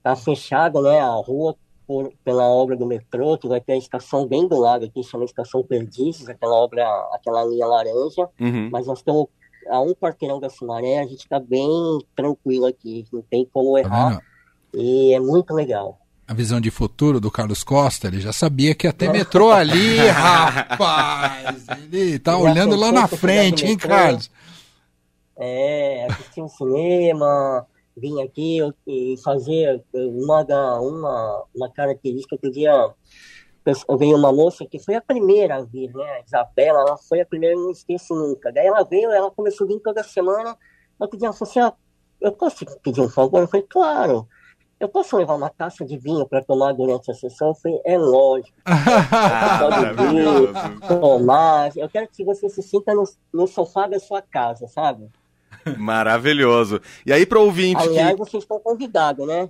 tá 0.02 0.16
fechado, 0.16 0.82
né? 0.82 1.00
A 1.00 1.14
rua 1.14 1.56
por, 1.88 2.12
pela 2.24 2.46
obra 2.46 2.76
do 2.76 2.86
metrô, 2.86 3.38
que 3.38 3.48
vai 3.48 3.62
ter 3.62 3.74
a 3.74 3.78
estação 3.78 4.28
bem 4.28 4.48
do 4.48 4.58
lado 4.58 4.86
aqui, 4.86 5.04
chama 5.04 5.26
Estação 5.26 5.64
Perdizes, 5.64 6.28
aquela 6.30 6.56
obra, 6.56 6.84
aquela 7.14 7.44
linha 7.46 7.66
laranja. 7.66 8.30
Uhum. 8.40 8.70
Mas 8.72 8.88
nós 8.88 9.00
estamos 9.00 9.28
a 9.70 9.80
um 9.80 9.94
quarteirão 9.94 10.40
da 10.40 10.50
Sumaré, 10.50 11.00
a 11.00 11.06
gente 11.06 11.28
tá 11.28 11.40
bem 11.40 11.70
tranquilo 12.16 12.66
aqui, 12.66 13.06
não 13.12 13.22
tem 13.22 13.48
como 13.52 13.78
errar. 13.78 14.18
Tá 14.18 14.22
e 14.74 15.14
é 15.14 15.20
muito 15.20 15.54
legal 15.54 16.00
a 16.26 16.34
visão 16.34 16.60
de 16.60 16.72
futuro 16.72 17.20
do 17.20 17.30
Carlos 17.30 17.66
Costa, 17.66 18.08
ele 18.08 18.22
já 18.22 18.32
sabia 18.32 18.74
que 18.74 18.88
ia 18.88 18.94
ter 18.94 19.12
metrô 19.12 19.52
ali, 19.52 19.98
rapaz. 20.08 21.66
Ele 21.92 22.18
tá 22.18 22.38
olhando 22.38 22.78
lá 22.78 22.94
na 22.94 23.08
frente, 23.10 23.66
hein, 23.66 23.78
Carlos? 23.78 24.32
é, 25.38 26.08
assistir 26.10 26.42
um 26.42 26.48
cinema, 26.48 27.66
vir 27.96 28.22
aqui 28.22 28.60
e 28.88 29.16
fazer 29.24 29.84
uma, 29.94 30.44
uma, 30.80 31.44
uma 31.56 31.72
característica 31.72 32.38
que 32.38 32.50
dia 32.50 32.94
veio 33.98 34.18
uma 34.18 34.32
moça 34.32 34.66
que 34.66 34.80
foi 34.80 34.96
a 34.96 35.02
primeira 35.02 35.56
a 35.56 35.62
vir, 35.62 35.94
né? 35.94 36.04
A 36.04 36.22
Isabela, 36.22 36.82
ela 36.82 36.98
foi 36.98 37.22
a 37.22 37.26
primeira, 37.26 37.56
não 37.56 37.72
esqueço 37.72 38.14
nunca. 38.14 38.52
Daí 38.52 38.68
ela 38.68 38.84
veio, 38.84 39.12
ela 39.12 39.32
começou 39.32 39.66
a 39.66 39.68
vir 39.70 39.80
toda 39.80 40.04
semana, 40.04 40.58
ela 41.00 41.10
pedia, 41.10 41.30
assim, 41.30 41.60
ah, 41.60 41.74
eu 42.20 42.32
posso 42.32 42.66
pedir 42.82 43.02
um 43.02 43.10
favor? 43.10 43.42
Eu 43.42 43.48
falei, 43.48 43.66
claro. 43.70 44.28
Eu 44.80 44.90
posso 44.90 45.16
levar 45.16 45.36
uma 45.36 45.50
taça 45.50 45.86
de 45.86 45.98
vinho 45.98 46.28
para 46.28 46.44
tomar 46.44 46.74
durante 46.74 47.10
a 47.10 47.14
sessão? 47.14 47.50
Eu 47.50 47.56
falei, 47.56 47.80
é 47.86 47.98
lógico. 47.98 48.58
ah, 48.66 49.70
vir, 49.94 50.90
tomar. 51.00 51.72
Eu 51.78 51.88
quero 51.88 52.08
que 52.10 52.26
você 52.26 52.50
se 52.50 52.62
sinta 52.62 52.94
no, 52.94 53.04
no 53.32 53.48
sofá 53.48 53.88
da 53.88 54.00
sua 54.00 54.22
casa, 54.22 54.68
sabe? 54.68 55.10
Maravilhoso. 55.78 56.82
E 57.06 57.14
aí, 57.14 57.26
para 57.26 57.40
ouvinte. 57.40 57.82
Aliás, 57.82 58.12
que... 58.12 58.18
vocês 58.18 58.44
estão 58.44 58.60
convidados, 58.60 59.28
né? 59.28 59.50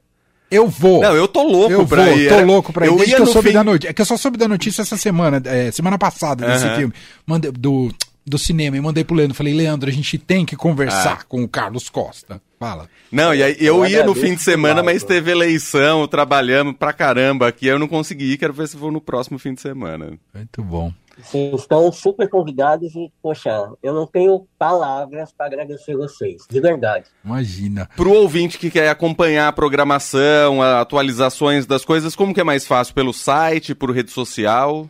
Eu 0.53 0.67
vou. 0.67 1.01
Não, 1.01 1.15
eu 1.15 1.27
tô 1.27 1.41
louco 1.41 1.71
eu 1.71 1.87
pra 1.87 2.05
vou, 2.05 2.17
ir. 2.17 2.29
Tô 2.29 2.41
louco 2.41 2.71
pra 2.71 2.85
ir. 2.85 2.89
Eu 2.89 2.95
Desde 2.95 3.11
ia 3.11 3.17
que 3.17 3.23
eu 3.23 3.27
soube 3.27 3.47
fim... 3.47 3.53
da 3.55 3.63
notícia. 3.63 3.89
É 3.89 3.93
que 3.93 4.01
eu 4.01 4.05
só 4.05 4.17
soube 4.17 4.37
da 4.37 4.47
notícia 4.47 4.83
essa 4.83 4.95
semana, 4.97 5.41
é, 5.45 5.71
semana 5.71 5.97
passada, 5.97 6.45
desse 6.45 6.65
uhum. 6.65 6.75
filme. 6.75 6.93
Mandei, 7.25 7.51
do, 7.51 7.91
do 8.23 8.37
cinema. 8.37 8.77
E 8.77 8.81
mandei 8.81 9.03
pro 9.03 9.15
Leandro. 9.15 9.35
Falei, 9.35 9.53
Leandro, 9.53 9.89
a 9.89 9.93
gente 9.93 10.17
tem 10.17 10.45
que 10.45 10.55
conversar 10.55 11.19
ah. 11.21 11.23
com 11.27 11.43
o 11.43 11.47
Carlos 11.47 11.89
Costa. 11.89 12.39
Fala. 12.59 12.87
Não, 13.11 13.33
e 13.33 13.43
aí 13.43 13.57
eu, 13.59 13.83
eu 13.83 13.87
ia 13.87 14.05
no 14.05 14.15
fim 14.15 14.35
de 14.35 14.41
semana, 14.41 14.81
mas 14.81 15.03
teve 15.03 15.31
eleição, 15.31 16.07
trabalhamos 16.07 16.75
pra 16.77 16.93
caramba 16.93 17.47
aqui. 17.47 17.67
Eu 17.67 17.79
não 17.79 17.87
consegui 17.87 18.33
ir, 18.33 18.37
quero 18.37 18.53
ver 18.53 18.67
se 18.67 18.77
vou 18.77 18.91
no 18.91 19.01
próximo 19.01 19.37
fim 19.39 19.53
de 19.53 19.61
semana. 19.61 20.13
Muito 20.33 20.63
bom. 20.63 20.93
Sim, 21.21 21.53
estão 21.53 21.91
super 21.91 22.27
convidados 22.27 22.95
e, 22.95 23.11
poxa, 23.21 23.71
eu 23.83 23.93
não 23.93 24.07
tenho 24.07 24.47
palavras 24.57 25.31
para 25.31 25.45
agradecer 25.45 25.95
vocês, 25.95 26.43
de 26.49 26.59
verdade. 26.59 27.05
Imagina. 27.23 27.87
Para 27.95 28.07
o 28.07 28.13
ouvinte 28.13 28.57
que 28.57 28.71
quer 28.71 28.89
acompanhar 28.89 29.47
a 29.47 29.53
programação, 29.53 30.61
atualizações 30.61 31.65
das 31.65 31.85
coisas, 31.85 32.15
como 32.15 32.33
que 32.33 32.41
é 32.41 32.43
mais 32.43 32.65
fácil? 32.65 32.95
Pelo 32.95 33.13
site, 33.13 33.75
por 33.75 33.91
rede 33.91 34.11
social? 34.11 34.89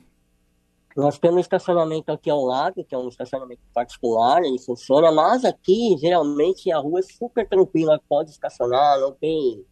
Nós 0.95 1.17
temos 1.17 1.41
estacionamento 1.41 2.11
aqui 2.11 2.29
ao 2.29 2.45
lado, 2.45 2.85
que 2.87 2.93
é 2.93 2.97
um 2.97 3.07
estacionamento 3.07 3.61
particular, 3.73 4.43
ele 4.43 4.59
funciona, 4.59 5.11
mas 5.11 5.43
aqui 5.43 5.97
geralmente 5.99 6.71
a 6.71 6.77
rua 6.77 6.99
é 6.99 7.01
super 7.01 7.49
tranquila, 7.49 7.99
pode 8.07 8.29
estacionar, 8.29 8.99
não 8.99 9.13
tem, 9.13 9.65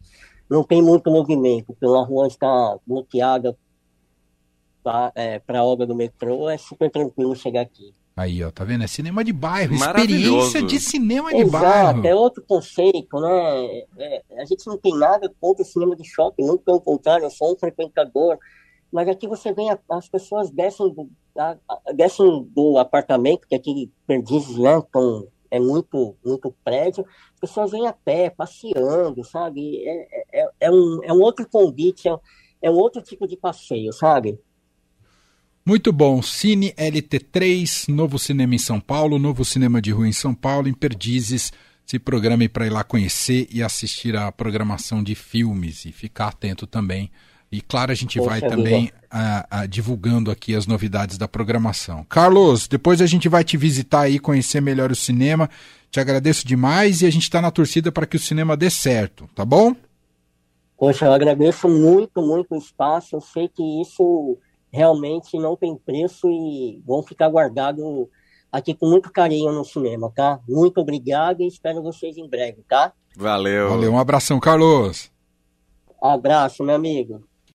não 0.50 0.64
tem 0.64 0.82
muito 0.82 1.08
movimento, 1.08 1.72
pela 1.78 2.04
rua 2.04 2.26
está 2.26 2.76
bloqueada 2.84 3.56
para 4.82 5.12
é, 5.14 5.40
a 5.46 5.62
obra 5.62 5.86
do 5.86 5.94
metrô, 5.94 6.50
é 6.50 6.58
super 6.58 6.90
tranquilo 6.90 7.36
chegar 7.36 7.60
aqui. 7.60 7.94
Aí, 8.16 8.42
ó, 8.42 8.50
tá 8.50 8.64
vendo? 8.64 8.82
É 8.82 8.86
cinema 8.86 9.22
de 9.22 9.30
bairro, 9.30 9.74
experiência 9.74 10.62
de 10.62 10.80
cinema 10.80 11.30
de 11.34 11.42
Exato, 11.42 12.00
bairro. 12.00 12.06
é 12.06 12.14
outro 12.14 12.42
conceito, 12.42 13.20
né? 13.20 13.82
É, 13.98 14.22
a 14.38 14.44
gente 14.46 14.66
não 14.66 14.78
tem 14.78 14.96
nada 14.96 15.30
contra 15.38 15.62
o 15.62 15.66
cinema 15.66 15.94
de 15.94 16.02
shopping, 16.02 16.46
muito 16.46 16.64
pelo 16.64 16.80
contrário, 16.80 17.26
eu 17.26 17.30
sou 17.30 17.52
um 17.52 17.58
frequentador. 17.58 18.38
Mas 18.90 19.06
aqui 19.06 19.28
você 19.28 19.52
vê, 19.52 19.64
as 19.90 20.08
pessoas 20.08 20.50
descem 20.50 20.88
do, 20.94 21.10
descem 21.94 22.48
do 22.54 22.78
apartamento, 22.78 23.46
que 23.46 23.54
aqui 23.54 23.92
Perdizes, 24.06 24.56
né? 24.56 24.78
Então, 24.78 25.26
é 25.50 25.60
muito, 25.60 26.16
muito 26.24 26.54
prédio. 26.64 27.04
As 27.34 27.40
pessoas 27.40 27.72
vêm 27.72 27.86
a 27.86 27.92
pé, 27.92 28.30
passeando, 28.30 29.22
sabe? 29.24 29.86
É, 29.86 30.40
é, 30.40 30.50
é 30.60 30.70
um, 30.70 31.00
é 31.04 31.12
um 31.12 31.20
outro 31.20 31.46
convite, 31.46 32.08
é, 32.08 32.16
é 32.62 32.70
um 32.70 32.76
outro 32.76 33.02
tipo 33.02 33.28
de 33.28 33.36
passeio, 33.36 33.92
sabe? 33.92 34.40
Muito 35.66 35.92
bom. 35.92 36.22
Cine 36.22 36.72
LT3, 36.74 37.88
novo 37.92 38.20
cinema 38.20 38.54
em 38.54 38.58
São 38.58 38.78
Paulo, 38.78 39.18
novo 39.18 39.44
cinema 39.44 39.82
de 39.82 39.90
rua 39.90 40.06
em 40.06 40.12
São 40.12 40.32
Paulo, 40.32 40.68
em 40.68 40.72
Perdizes. 40.72 41.52
Se 41.84 41.98
programe 41.98 42.48
para 42.48 42.66
ir 42.66 42.70
lá 42.70 42.84
conhecer 42.84 43.48
e 43.50 43.64
assistir 43.64 44.14
a 44.16 44.30
programação 44.30 45.02
de 45.02 45.16
filmes 45.16 45.84
e 45.84 45.90
ficar 45.90 46.28
atento 46.28 46.68
também 46.68 47.10
E 47.50 47.60
claro, 47.60 47.90
a 47.90 47.96
gente 47.96 48.16
Poxa 48.18 48.30
vai 48.30 48.40
vida. 48.40 48.56
também 48.56 48.92
a, 49.10 49.60
a, 49.62 49.66
divulgando 49.66 50.30
aqui 50.30 50.54
as 50.54 50.68
novidades 50.68 51.18
da 51.18 51.26
programação. 51.26 52.04
Carlos, 52.08 52.68
depois 52.68 53.00
a 53.00 53.06
gente 53.06 53.28
vai 53.28 53.42
te 53.42 53.56
visitar 53.56 54.02
aí, 54.02 54.20
conhecer 54.20 54.60
melhor 54.60 54.92
o 54.92 54.96
cinema. 54.96 55.50
Te 55.90 55.98
agradeço 55.98 56.46
demais 56.46 57.02
e 57.02 57.06
a 57.06 57.10
gente 57.10 57.22
está 57.22 57.42
na 57.42 57.50
torcida 57.50 57.90
para 57.90 58.06
que 58.06 58.16
o 58.16 58.20
cinema 58.20 58.56
dê 58.56 58.70
certo, 58.70 59.28
tá 59.34 59.44
bom? 59.44 59.74
Poxa, 60.78 61.06
eu 61.06 61.12
agradeço 61.12 61.68
muito, 61.68 62.22
muito 62.22 62.54
o 62.54 62.58
espaço. 62.58 63.16
Eu 63.16 63.20
sei 63.20 63.48
que 63.48 63.62
isso 63.80 64.38
realmente 64.76 65.38
não 65.38 65.56
tem 65.56 65.74
preço 65.74 66.30
e 66.30 66.82
vão 66.86 67.02
ficar 67.02 67.28
guardado 67.30 68.08
aqui 68.52 68.74
com 68.74 68.86
muito 68.86 69.10
carinho 69.10 69.50
no 69.52 69.64
cinema, 69.64 70.12
tá? 70.14 70.38
Muito 70.46 70.78
obrigado 70.78 71.40
e 71.40 71.46
espero 71.46 71.82
vocês 71.82 72.16
em 72.18 72.28
breve, 72.28 72.62
tá? 72.68 72.92
Valeu. 73.16 73.70
Valeu, 73.70 73.92
um 73.92 73.98
abração, 73.98 74.38
Carlos. 74.38 75.10
Um 76.02 76.08
abraço, 76.08 76.62
meu 76.62 76.74
amigo. 76.74 77.26